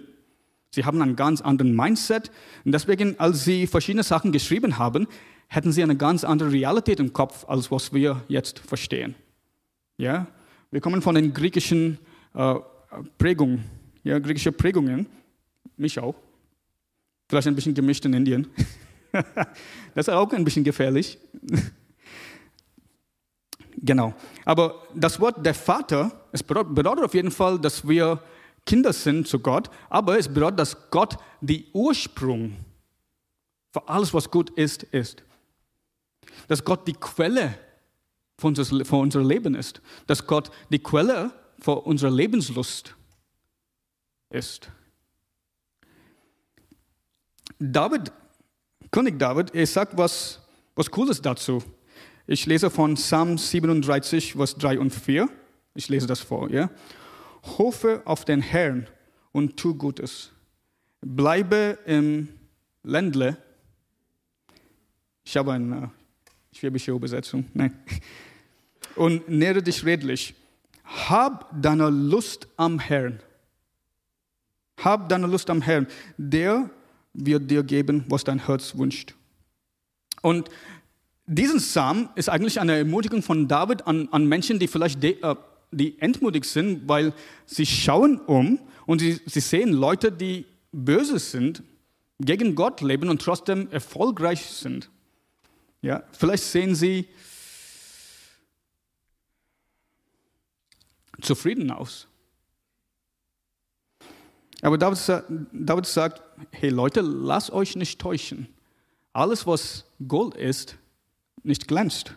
Sie 0.71 0.85
haben 0.85 1.01
einen 1.01 1.15
ganz 1.15 1.41
anderen 1.41 1.75
Mindset. 1.75 2.31
Und 2.65 2.71
deswegen, 2.71 3.19
als 3.19 3.43
sie 3.43 3.67
verschiedene 3.67 4.03
Sachen 4.03 4.31
geschrieben 4.31 4.77
haben, 4.79 5.07
hätten 5.47 5.71
sie 5.71 5.83
eine 5.83 5.95
ganz 5.95 6.23
andere 6.23 6.51
Realität 6.51 6.99
im 6.99 7.13
Kopf, 7.13 7.45
als 7.47 7.71
was 7.71 7.93
wir 7.93 8.23
jetzt 8.27 8.59
verstehen. 8.59 9.15
Ja? 9.97 10.27
Wir 10.71 10.81
kommen 10.81 11.01
von 11.01 11.15
den 11.15 11.33
griechischen 11.33 11.99
äh, 12.33 12.55
Prägungen, 13.17 13.63
ja, 14.03 14.17
griechische 14.19 14.51
Prägungen, 14.51 15.05
mich 15.77 15.99
auch. 15.99 16.15
Vielleicht 17.29 17.47
ein 17.47 17.55
bisschen 17.55 17.73
gemischt 17.73 18.05
in 18.05 18.13
Indien. 18.13 18.47
das 19.95 20.07
ist 20.07 20.09
auch 20.09 20.31
ein 20.31 20.43
bisschen 20.43 20.63
gefährlich. 20.63 21.17
genau. 23.77 24.13
Aber 24.45 24.87
das 24.93 25.19
Wort 25.19 25.45
der 25.45 25.53
Vater, 25.53 26.27
es 26.31 26.43
bedeutet 26.43 27.05
auf 27.05 27.13
jeden 27.13 27.31
Fall, 27.31 27.59
dass 27.59 27.87
wir 27.87 28.21
Kinder 28.65 28.93
sind 28.93 29.27
zu 29.27 29.39
Gott, 29.39 29.69
aber 29.89 30.17
es 30.17 30.27
bedeutet, 30.27 30.59
dass 30.59 30.89
Gott 30.89 31.17
die 31.41 31.67
Ursprung 31.73 32.55
für 33.71 33.87
alles, 33.87 34.13
was 34.13 34.31
gut 34.31 34.49
ist, 34.51 34.83
ist. 34.83 35.23
Dass 36.47 36.63
Gott 36.63 36.87
die 36.87 36.93
Quelle 36.93 37.57
für 38.37 38.47
unser, 38.47 39.23
Leben 39.23 39.55
ist. 39.55 39.81
Dass 40.07 40.25
Gott 40.25 40.51
die 40.69 40.79
Quelle 40.79 41.31
für 41.59 41.81
unsere 41.81 42.13
Lebenslust 42.13 42.95
ist. 44.29 44.69
David, 47.59 48.11
König 48.93 49.17
David, 49.17 49.55
er 49.55 49.65
sagt 49.65 49.97
was, 49.97 50.39
was 50.75 50.91
Cooles 50.91 51.19
dazu. 51.19 51.63
Ich 52.27 52.45
lese 52.45 52.69
von 52.69 52.93
Psalm 52.93 53.39
37, 53.39 54.33
Vers 54.33 54.55
3 54.55 54.79
und 54.79 54.91
4. 54.91 55.27
Ich 55.73 55.89
lese 55.89 56.05
das 56.05 56.19
vor. 56.19 56.51
Ja? 56.51 56.69
Hoffe 57.57 58.03
auf 58.05 58.23
den 58.23 58.39
Herrn 58.39 58.85
und 59.31 59.57
tu 59.57 59.73
Gutes. 59.73 60.31
Bleibe 61.01 61.79
im 61.87 62.29
Ländle. 62.83 63.37
Ich 65.23 65.37
habe 65.37 65.53
eine 65.53 65.89
schwäbische 66.51 66.91
Übersetzung. 66.91 67.45
Nein. 67.55 67.75
Und 68.95 69.27
nähre 69.27 69.63
dich 69.63 69.83
redlich. 69.85 70.35
Hab 70.83 71.49
deine 71.59 71.89
Lust 71.89 72.47
am 72.57 72.77
Herrn. 72.77 73.19
Hab 74.77 75.09
deine 75.09 75.25
Lust 75.25 75.49
am 75.49 75.63
Herrn. 75.63 75.87
Der 76.15 76.69
wird 77.13 77.49
dir 77.49 77.63
geben, 77.63 78.05
was 78.07 78.23
dein 78.23 78.45
Herz 78.45 78.77
wünscht. 78.77 79.15
Und 80.21 80.49
diesen 81.25 81.59
Psalm 81.59 82.09
ist 82.15 82.29
eigentlich 82.29 82.59
eine 82.59 82.77
Ermutigung 82.77 83.21
von 83.21 83.47
David 83.47 83.87
an, 83.87 84.09
an 84.11 84.25
Menschen, 84.25 84.59
die 84.59 84.67
vielleicht 84.67 85.01
de, 85.01 85.21
äh, 85.21 85.35
die 85.71 85.99
entmutigt 85.99 86.45
sind, 86.45 86.87
weil 86.87 87.13
sie 87.45 87.65
schauen 87.65 88.19
um 88.19 88.59
und 88.85 88.99
sie, 88.99 89.19
sie 89.25 89.39
sehen 89.39 89.71
Leute, 89.71 90.11
die 90.11 90.45
böse 90.71 91.19
sind, 91.19 91.63
gegen 92.19 92.55
Gott 92.55 92.81
leben 92.81 93.09
und 93.09 93.21
trotzdem 93.21 93.69
erfolgreich 93.71 94.45
sind. 94.45 94.89
Ja, 95.81 96.03
vielleicht 96.11 96.43
sehen 96.43 96.75
sie 96.75 97.07
zufrieden 101.21 101.71
aus. 101.71 102.07
Aber 104.63 104.77
David, 104.77 105.85
sagt, 105.85 106.21
hey 106.51 106.69
Leute, 106.69 107.01
lasst 107.01 107.51
euch 107.51 107.75
nicht 107.75 107.99
täuschen. 107.99 108.47
Alles, 109.11 109.45
was 109.45 109.83
Gold 110.07 110.35
ist, 110.35 110.77
nicht 111.43 111.67
glänzt. 111.67 112.15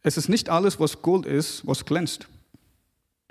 Es 0.00 0.16
ist 0.16 0.30
nicht 0.30 0.48
alles, 0.48 0.80
was 0.80 1.02
Gold 1.02 1.26
ist, 1.26 1.66
was 1.66 1.84
glänzt. 1.84 2.26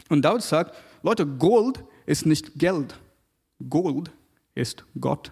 Und 0.09 0.21
David 0.21 0.43
sagt, 0.43 0.75
Leute, 1.01 1.25
Gold 1.25 1.83
ist 2.05 2.27
nicht 2.27 2.59
Geld. 2.59 2.99
Gold 3.67 4.11
ist 4.53 4.85
Gott. 5.01 5.31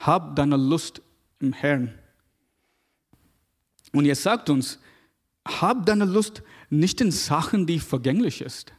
Hab 0.00 0.34
deine 0.34 0.56
Lust 0.56 1.02
im 1.40 1.52
Herrn. 1.52 1.92
Und 3.92 4.06
er 4.06 4.16
sagt 4.16 4.48
uns, 4.48 4.78
hab 5.46 5.84
deine 5.84 6.06
Lust 6.06 6.42
nicht 6.70 7.02
in 7.02 7.10
Sachen, 7.10 7.66
die 7.66 7.80
vergänglich 7.80 8.40
ist, 8.40 8.72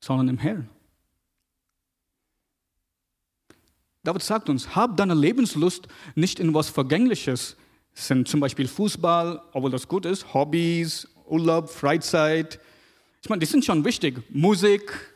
sondern 0.00 0.28
im 0.28 0.38
Herrn. 0.38 0.68
David 4.02 4.22
sagt 4.22 4.48
uns, 4.48 4.74
hab 4.74 4.96
deine 4.96 5.14
Lebenslust 5.14 5.86
nicht 6.14 6.40
in 6.40 6.54
was 6.54 6.70
Vergängliches, 6.70 7.56
sind 7.92 8.28
zum 8.28 8.40
Beispiel 8.40 8.66
Fußball, 8.66 9.42
obwohl 9.52 9.70
das 9.70 9.88
gut 9.88 10.06
ist, 10.06 10.32
Hobbys, 10.32 11.08
Urlaub, 11.26 11.68
Freizeit. 11.68 12.58
Ich 13.22 13.28
meine, 13.28 13.40
die 13.40 13.46
sind 13.46 13.64
schon 13.64 13.84
wichtig. 13.84 14.22
Musik, 14.30 15.14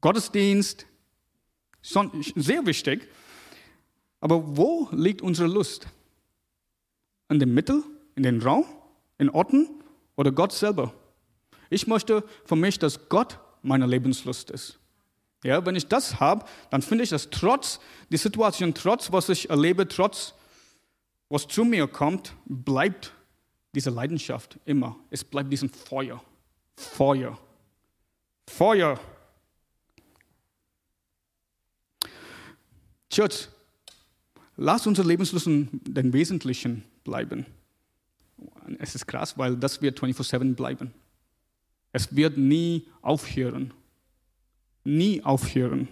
Gottesdienst, 0.00 0.86
schon 1.82 2.10
sehr 2.34 2.66
wichtig. 2.66 3.08
Aber 4.20 4.56
wo 4.56 4.88
liegt 4.92 5.22
unsere 5.22 5.48
Lust? 5.48 5.86
In 7.28 7.38
dem 7.38 7.54
Mittel, 7.54 7.82
in 8.14 8.22
den 8.22 8.42
Raum, 8.42 8.64
in 9.18 9.30
Orten 9.30 9.68
oder 10.16 10.32
Gott 10.32 10.52
selber? 10.52 10.92
Ich 11.70 11.86
möchte 11.86 12.24
für 12.44 12.56
mich, 12.56 12.78
dass 12.78 13.08
Gott 13.08 13.38
meine 13.66 13.86
Lebenslust 13.86 14.50
ist. 14.50 14.78
Ja, 15.44 15.64
wenn 15.64 15.76
ich 15.76 15.86
das 15.86 16.18
habe, 16.18 16.46
dann 16.70 16.82
finde 16.82 17.04
ich, 17.04 17.10
dass 17.10 17.30
trotz 17.30 17.78
die 18.10 18.16
Situation, 18.16 18.74
trotz 18.74 19.12
was 19.12 19.28
ich 19.28 19.50
erlebe, 19.50 19.86
trotz 19.86 20.34
was 21.28 21.46
zu 21.46 21.64
mir 21.64 21.86
kommt, 21.86 22.34
bleibt 22.46 23.12
diese 23.74 23.90
Leidenschaft 23.90 24.58
immer. 24.64 24.96
Es 25.10 25.22
bleibt 25.22 25.52
diesen 25.52 25.68
Feuer. 25.68 26.22
Feuer. 26.76 27.38
Feuer. 28.48 28.98
Church, 33.10 33.48
lass 34.56 34.86
unser 34.86 35.04
Lebenslust 35.04 35.46
den 35.46 36.12
Wesentlichen 36.12 36.84
bleiben. 37.04 37.46
Es 38.78 38.94
ist 38.94 39.06
krass, 39.06 39.36
weil 39.38 39.56
das 39.56 39.80
wird 39.80 40.00
24-7 40.00 40.54
bleiben. 40.54 40.92
Es 41.96 42.14
wird 42.14 42.36
nie 42.36 42.86
aufhören. 43.00 43.72
Nie 44.84 45.22
aufhören 45.24 45.88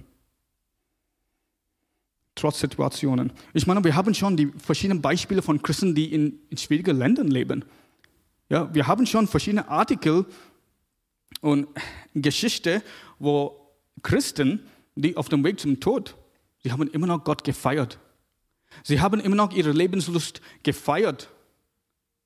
trotz 2.34 2.60
Situationen. 2.60 3.32
Ich 3.52 3.66
meine, 3.66 3.82
wir 3.84 3.94
haben 3.94 4.12
schon 4.12 4.36
die 4.36 4.48
verschiedenen 4.58 5.00
Beispiele 5.00 5.40
von 5.40 5.62
Christen, 5.62 5.94
die 5.94 6.12
in, 6.12 6.40
in 6.50 6.58
schwierigen 6.58 6.98
Ländern 6.98 7.28
leben. 7.28 7.64
Ja, 8.48 8.72
wir 8.74 8.86
haben 8.86 9.06
schon 9.06 9.26
verschiedene 9.26 9.68
Artikel 9.68 10.26
und 11.40 11.68
Geschichte, 12.14 12.82
wo 13.18 13.72
Christen, 14.02 14.60
die 14.94 15.16
auf 15.16 15.28
dem 15.28 15.42
Weg 15.42 15.58
zum 15.60 15.80
Tod, 15.80 16.16
sie 16.62 16.70
haben 16.70 16.88
immer 16.88 17.06
noch 17.06 17.24
Gott 17.24 17.44
gefeiert. 17.44 17.98
Sie 18.82 19.00
haben 19.00 19.20
immer 19.20 19.36
noch 19.36 19.52
ihre 19.52 19.72
Lebenslust 19.72 20.40
gefeiert, 20.62 21.30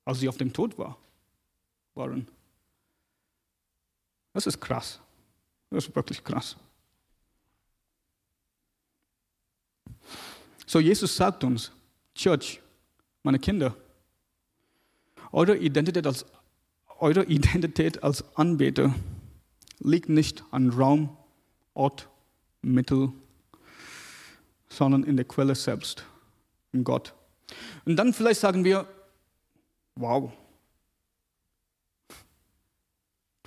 als 0.05 0.21
sie 0.21 0.29
auf 0.29 0.39
dem 0.39 0.53
Tod 0.53 0.79
war, 0.79 0.97
waren. 1.95 2.27
Das 4.33 4.47
ist 4.47 4.61
krass. 4.61 5.01
Das 5.71 5.87
ist 5.87 5.95
wirklich 5.95 6.23
krass. 6.23 6.57
So, 10.67 10.81
Jesus 10.81 11.17
sagt 11.17 11.45
uns, 11.45 11.73
Church, 12.15 12.61
meine 13.23 13.39
Kinder, 13.39 13.75
eure 15.33 15.57
Identität 15.57 16.07
als, 16.07 16.27
eure 16.99 17.25
Identität 17.25 18.03
als 18.03 18.25
Anbeter 18.37 18.95
liegt 19.81 20.09
nicht 20.09 20.45
an 20.51 20.71
Raum, 20.71 21.17
Ort, 21.75 22.09
Mittel, 22.63 23.13
sondern 24.69 25.05
in 25.05 25.17
der 25.17 25.25
Quelle 25.25 25.55
selbst, 25.55 26.05
in 26.73 26.85
Gott. 26.85 27.15
Und 27.85 27.97
dann 27.97 28.13
vielleicht 28.13 28.41
sagen 28.41 28.65
wir, 28.65 28.87
wow, 29.95 30.33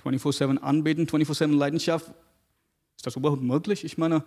24-7 0.04 0.58
anbeten, 0.58 1.06
24-7 1.06 1.56
Leidenschaft, 1.56 2.12
ist 2.96 3.06
das 3.06 3.16
überhaupt 3.16 3.42
möglich? 3.42 3.84
Ich 3.84 3.98
meine, 3.98 4.24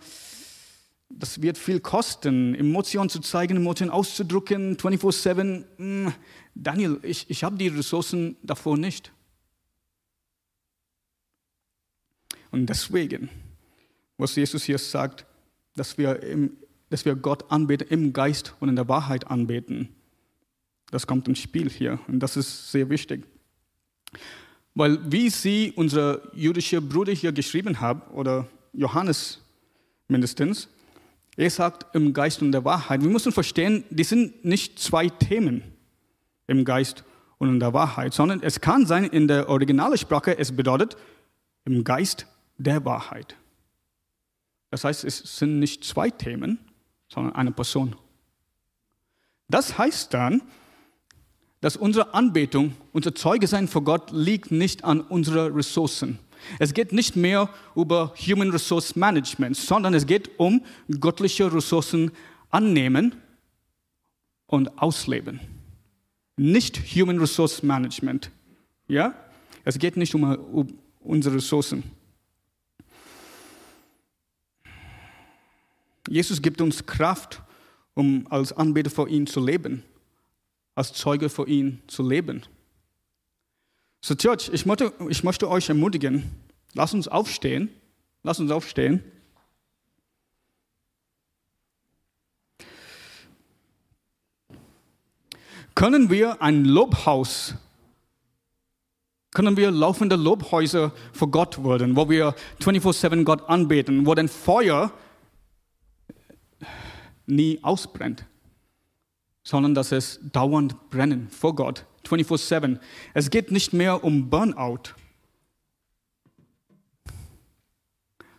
das 1.10 1.42
wird 1.42 1.58
viel 1.58 1.80
kosten, 1.80 2.56
Emotionen 2.56 3.10
zu 3.10 3.20
zeigen, 3.20 3.58
Emotionen 3.58 3.92
auszudrücken, 3.92 4.78
24-7. 4.78 5.64
Hm, 5.78 6.14
Daniel, 6.56 7.00
ich, 7.04 7.30
ich 7.30 7.44
habe 7.44 7.58
die 7.58 7.68
Ressourcen 7.68 8.36
davor 8.44 8.78
nicht. 8.78 9.12
Und 12.52 12.68
deswegen, 12.68 13.30
was 14.18 14.36
Jesus 14.36 14.64
hier 14.64 14.78
sagt, 14.78 15.26
dass 15.76 15.98
wir, 15.98 16.24
im, 16.24 16.58
dass 16.90 17.06
wir 17.06 17.16
Gott 17.16 17.52
anbeten 17.52 17.88
im 17.90 18.14
Geist 18.14 18.56
und 18.60 18.70
in 18.70 18.76
der 18.76 18.88
Wahrheit 18.88 19.28
anbeten, 19.28 19.90
das 20.92 21.08
kommt 21.08 21.28
ins 21.28 21.40
Spiel 21.40 21.70
hier 21.70 22.00
und 22.08 22.20
das 22.20 22.38
ist 22.38 22.72
sehr 22.72 22.90
wichtig. 22.90 23.26
Weil 24.76 25.00
wie 25.10 25.30
sie, 25.30 25.74
unser 25.76 26.22
jüdischer 26.36 26.82
Bruder 26.82 27.14
hier 27.14 27.32
geschrieben 27.32 27.80
haben, 27.80 28.02
oder 28.14 28.48
Johannes 28.74 29.42
mindestens, 30.08 30.68
er 31.38 31.50
sagt 31.50 31.96
im 31.96 32.14
Geist 32.14 32.42
und 32.42 32.52
der 32.52 32.64
Wahrheit. 32.64 33.02
Wir 33.02 33.10
müssen 33.10 33.32
verstehen, 33.32 33.84
die 33.90 34.04
sind 34.04 34.46
nicht 34.46 34.80
zwei 34.80 35.10
Themen 35.10 35.64
im 36.48 36.64
Geist 36.64 37.04
und 37.38 37.50
in 37.50 37.60
der 37.60 37.74
Wahrheit, 37.74 38.14
sondern 38.14 38.42
es 38.42 38.62
kann 38.62 38.86
sein, 38.86 39.06
in 39.06 39.28
der 39.28 39.50
originalen 39.50 39.98
Sprache, 39.98 40.38
es 40.38 40.56
bedeutet 40.56 40.96
im 41.66 41.84
Geist 41.84 42.28
der 42.58 42.84
Wahrheit. 42.86 43.36
Das 44.72 44.84
heißt, 44.84 45.04
es 45.04 45.20
sind 45.38 45.60
nicht 45.60 45.84
zwei 45.84 46.10
Themen, 46.10 46.60
sondern 47.08 47.36
eine 47.36 47.52
Person. 47.52 47.96
Das 49.48 49.78
heißt 49.78 50.14
dann, 50.14 50.42
dass 51.65 51.78
unsere 51.78 52.13
Anbetung, 52.13 52.75
unser 52.93 53.15
Zeugesein 53.15 53.67
vor 53.67 53.84
Gott 53.84 54.12
liegt 54.12 54.51
nicht 54.51 54.84
an 54.84 55.01
unseren 55.01 55.51
Ressourcen. 55.51 56.19
Es 56.60 56.75
geht 56.75 56.93
nicht 56.93 57.15
mehr 57.15 57.49
über 57.75 58.13
Human 58.17 58.51
Resource 58.51 58.95
Management, 58.95 59.58
sondern 59.58 59.95
es 59.95 60.06
geht 60.06 60.30
um 60.38 60.62
göttliche 60.99 61.51
Ressourcen 61.51 62.12
annehmen 62.51 63.15
und 64.45 64.78
ausleben. 64.78 65.39
Nicht 66.38 66.78
Human 66.95 67.17
Resource 67.17 67.63
Management. 67.63 68.30
Ja? 68.88 69.15
Es 69.63 69.80
geht 69.80 69.97
nicht 69.97 70.13
um, 70.13 70.23
um 70.23 70.67
unsere 70.99 71.38
Ressourcen. 71.38 71.82
Jesus 76.08 76.39
gibt 76.43 76.62
uns 76.62 76.86
Kraft, 76.86 77.41
um 77.95 78.28
als 78.30 78.54
Anbeter 78.54 78.91
vor 78.91 79.08
ihm 79.08 79.25
zu 79.25 79.43
leben, 79.43 79.84
als 80.76 80.94
Zeuge 80.94 81.30
vor 81.30 81.48
ihm 81.48 81.80
zu 81.88 82.08
leben. 82.08 82.44
So, 84.02 84.14
Church, 84.16 84.50
ich 84.54 84.66
möchte, 84.66 84.94
ich 85.10 85.24
möchte 85.24 85.50
euch 85.50 85.70
ermutigen, 85.70 86.30
lasst 86.74 86.94
uns 86.94 87.08
aufstehen. 87.08 87.70
Lasst 88.26 88.40
uns 88.40 88.50
aufstehen. 88.50 89.04
Können 95.76 96.10
wir 96.10 96.42
ein 96.42 96.66
Lobhaus, 96.66 97.54
können 99.30 99.58
wir 99.58 99.70
laufende 99.70 100.16
Lobhäuser 100.16 100.92
vor 101.14 101.30
Gott 101.30 101.64
werden, 101.64 101.96
wo 101.96 102.10
wir 102.10 102.34
24-7 102.62 103.26
Gott 103.26 103.48
anbeten, 103.48 104.08
wo 104.08 104.16
dein 104.16 104.28
Feuer 104.28 104.92
nie 107.28 107.60
ausbrennt, 107.62 108.26
sondern 109.46 109.76
dass 109.76 109.94
es 109.94 110.20
dauernd 110.34 110.90
brennen 110.90 111.30
vor 111.30 111.56
Gott 111.56 111.86
24-7. 112.06 112.80
Es 113.14 113.30
geht 113.30 113.52
nicht 113.52 113.72
mehr 113.72 114.04
um 114.04 114.30
Burnout, 114.30 114.96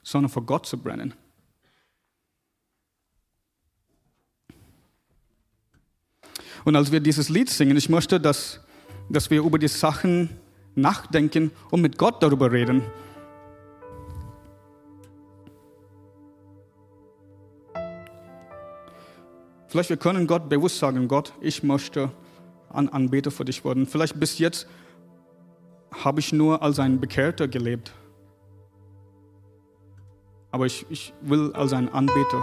sondern 0.03 0.29
vor 0.29 0.45
Gott 0.45 0.67
zu 0.67 0.77
brennen. 0.77 1.15
Und 6.65 6.75
als 6.75 6.91
wir 6.91 6.99
dieses 6.99 7.29
Lied 7.29 7.49
singen, 7.49 7.77
ich 7.77 7.89
möchte, 7.89 8.21
dass, 8.21 8.61
dass 9.09 9.31
wir 9.31 9.43
über 9.43 9.59
die 9.59 9.69
Sachen 9.69 10.31
nachdenken 10.75 11.53
und 11.71 11.81
mit 11.81 11.97
Gott 11.99 12.21
darüber 12.21 12.51
reden. 12.51 12.83
Vielleicht 19.69 19.91
wir 19.91 19.97
können 19.97 20.27
Gott 20.27 20.49
bewusst 20.49 20.79
sagen, 20.79 21.09
Gott, 21.09 21.33
ich 21.41 21.63
möchte 21.63 22.11
an 22.71 22.89
Anbeter 22.89 23.31
für 23.31 23.45
dich 23.45 23.65
worden. 23.65 23.87
Vielleicht 23.87 24.19
bis 24.19 24.39
jetzt 24.39 24.67
habe 25.93 26.21
ich 26.21 26.33
nur 26.33 26.63
als 26.63 26.79
ein 26.79 27.01
Bekehrter 27.01 27.49
gelebt. 27.49 27.93
Aber 30.51 30.67
ich, 30.67 30.87
ich 30.89 31.13
will 31.23 31.53
als 31.55 31.73
ein 31.73 31.89
Anbeter 31.93 32.43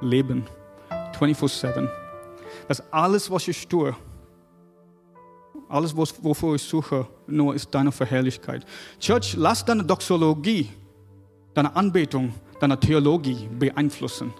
leben. 0.00 0.46
24-7. 1.18 1.88
Dass 2.68 2.92
alles, 2.92 3.30
was 3.30 3.46
ich 3.48 3.68
tue, 3.68 3.94
alles, 5.68 5.96
wofür 5.96 6.54
ich 6.54 6.62
suche, 6.62 7.06
nur 7.26 7.54
ist 7.54 7.74
deine 7.74 7.92
Verherrlichkeit. 7.92 8.64
Church, 9.00 9.34
lass 9.36 9.64
deine 9.64 9.84
Doxologie, 9.84 10.68
deine 11.52 11.74
Anbetung, 11.76 12.32
deine 12.60 12.78
Theologie 12.78 13.48
beeinflussen 13.58 14.32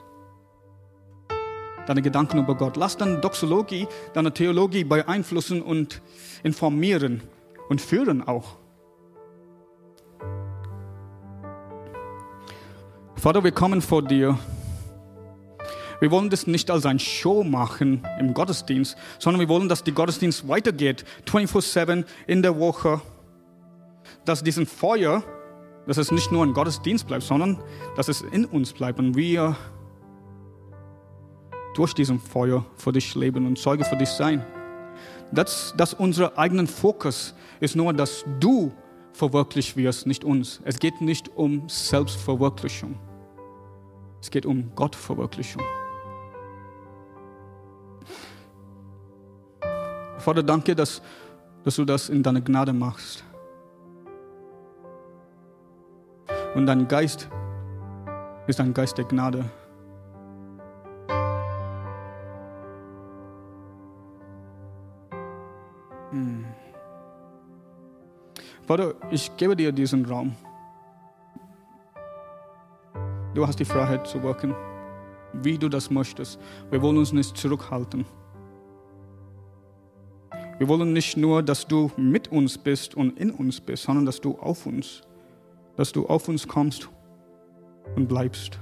deine 1.87 2.03
Gedanken 2.03 2.39
über 2.39 2.55
Gott. 2.55 2.77
Lass 2.77 2.97
deine 2.97 3.19
Doxologie, 3.19 3.87
deine 4.13 4.33
Theologie 4.33 4.85
beeinflussen 4.85 5.63
und 5.63 6.01
informieren 6.43 7.23
und 7.69 7.81
führen 7.81 8.27
auch. 8.27 8.57
Vater, 13.17 13.43
wir 13.43 13.53
kommen 13.53 13.81
vor 13.81 14.03
dir. 14.03 14.39
Wir 16.01 16.11
wollen 16.11 16.29
das 16.29 16.47
nicht 16.47 16.71
als 16.71 16.85
ein 16.85 16.99
Show 16.99 17.45
machen 17.45 18.07
im 18.19 18.35
Gottesdienst, 18.35 18.97
sondern 19.19 19.41
wir 19.41 19.49
wollen, 19.49 19.69
dass 19.69 19.83
die 19.83 19.93
Gottesdienst 19.93 20.47
weitergeht, 20.49 21.05
24-7 21.27 22.05
in 22.27 22.43
der 22.43 22.59
Woche, 22.59 23.01
dass 24.27 24.43
diesen 24.43 24.67
Feuer, 24.67 25.23
dass 25.87 25.97
es 25.97 26.11
nicht 26.11 26.33
nur 26.33 26.45
ein 26.45 26.53
Gottesdienst 26.53 27.07
bleibt, 27.07 27.23
sondern 27.23 27.63
dass 27.97 28.09
es 28.09 28.21
in 28.21 28.45
uns 28.45 28.75
bleibt 28.75 28.99
und 28.99 29.17
wir 29.17 29.57
durch 31.75 31.95
diesen 31.95 32.21
Feuer 32.21 32.65
für 32.77 32.93
dich 32.93 33.15
leben 33.15 33.47
und 33.47 33.59
Zeuge 33.59 33.85
für 33.85 33.97
dich 33.97 34.09
sein. 34.09 34.45
Dass, 35.33 35.75
dass 35.77 35.95
unser 35.95 36.39
eigenen 36.39 36.67
Fokus 36.67 37.35
ist 37.61 37.77
nur, 37.77 37.93
dass 37.93 38.25
du 38.41 38.73
verwirklicht 39.13 39.77
wirst, 39.77 40.07
nicht 40.07 40.25
uns. 40.25 40.61
Es 40.65 40.79
geht 40.79 41.01
nicht 41.01 41.29
um 41.37 41.69
Selbstverwirklichung. 41.69 42.99
Es 44.21 44.31
geht 44.31 44.47
um 44.47 44.75
Gottverwirklichung. 44.75 45.63
Vater, 50.19 50.43
danke, 50.43 50.75
dass, 50.75 51.03
dass 51.65 51.77
du 51.77 51.85
das 51.85 52.09
in 52.09 52.23
deiner 52.23 52.41
Gnade 52.41 52.73
machst. 52.73 53.23
Und 56.55 56.67
dein 56.67 56.89
Geist 56.89 57.29
ist 58.47 58.61
ein 58.61 58.73
Geist 58.73 58.97
der 58.97 59.05
Gnade. 59.05 59.45
Vater, 68.77 68.97
ich 69.13 69.31
gebe 69.37 69.55
dir 69.55 69.71
diesen 69.71 70.05
Raum. 70.05 70.35
Du 73.33 73.47
hast 73.47 73.61
die 73.61 73.65
Freiheit 73.65 74.05
zu 74.05 74.21
wirken, 74.21 74.53
wie 75.33 75.57
du 75.57 75.69
das 75.69 75.93
möchtest. 75.93 76.41
Wir 76.73 76.83
wollen 76.83 76.99
uns 76.99 77.13
nicht 77.13 77.37
zurückhalten. 77.37 78.05
Wir 80.59 80.67
wollen 80.67 80.93
nicht 80.93 81.17
nur, 81.17 81.41
dass 81.45 81.69
du 81.69 81.93
mit 81.97 82.33
uns 82.33 82.59
bist 82.59 82.97
und 82.97 83.17
in 83.17 83.31
uns 83.31 83.61
bist, 83.61 83.85
sondern 83.85 84.07
dass 84.07 84.21
du 84.21 84.37
auf 84.39 84.67
uns, 84.67 85.03
dass 85.77 85.93
du 85.93 86.09
auf 86.09 86.27
uns 86.27 86.49
kommst 86.49 86.91
und 87.95 88.09
bleibst. 88.09 88.59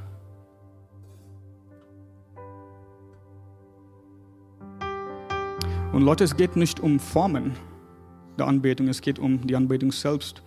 Und 5.95 6.03
Leute, 6.03 6.25
es 6.25 6.37
geht 6.37 6.57
nicht 6.57 6.81
um 6.81 7.01
Formen 7.01 7.57
der 8.39 8.47
Anbetung, 8.47 8.89
es 8.89 9.01
geht 9.01 9.19
um 9.19 9.47
die 9.47 9.57
Anbetung 9.57 9.93
selbst. 9.93 10.43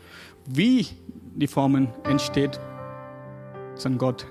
Wie 0.46 0.88
die 1.36 1.48
Formen 1.48 1.90
entsteht, 2.04 2.60
ist 3.76 3.86
an 3.86 3.98
Gott 3.98 4.26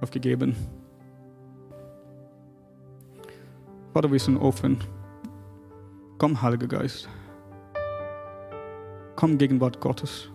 aufgegeben. 0.00 0.56
Vater, 3.92 4.10
wir 4.10 4.18
sind 4.18 4.38
offen. 4.38 4.78
Komm, 6.18 6.40
Heiliger 6.40 6.66
Geist. 6.66 7.08
Komm, 9.16 9.36
Gegenwart 9.36 9.80
Gottes. 9.80 10.31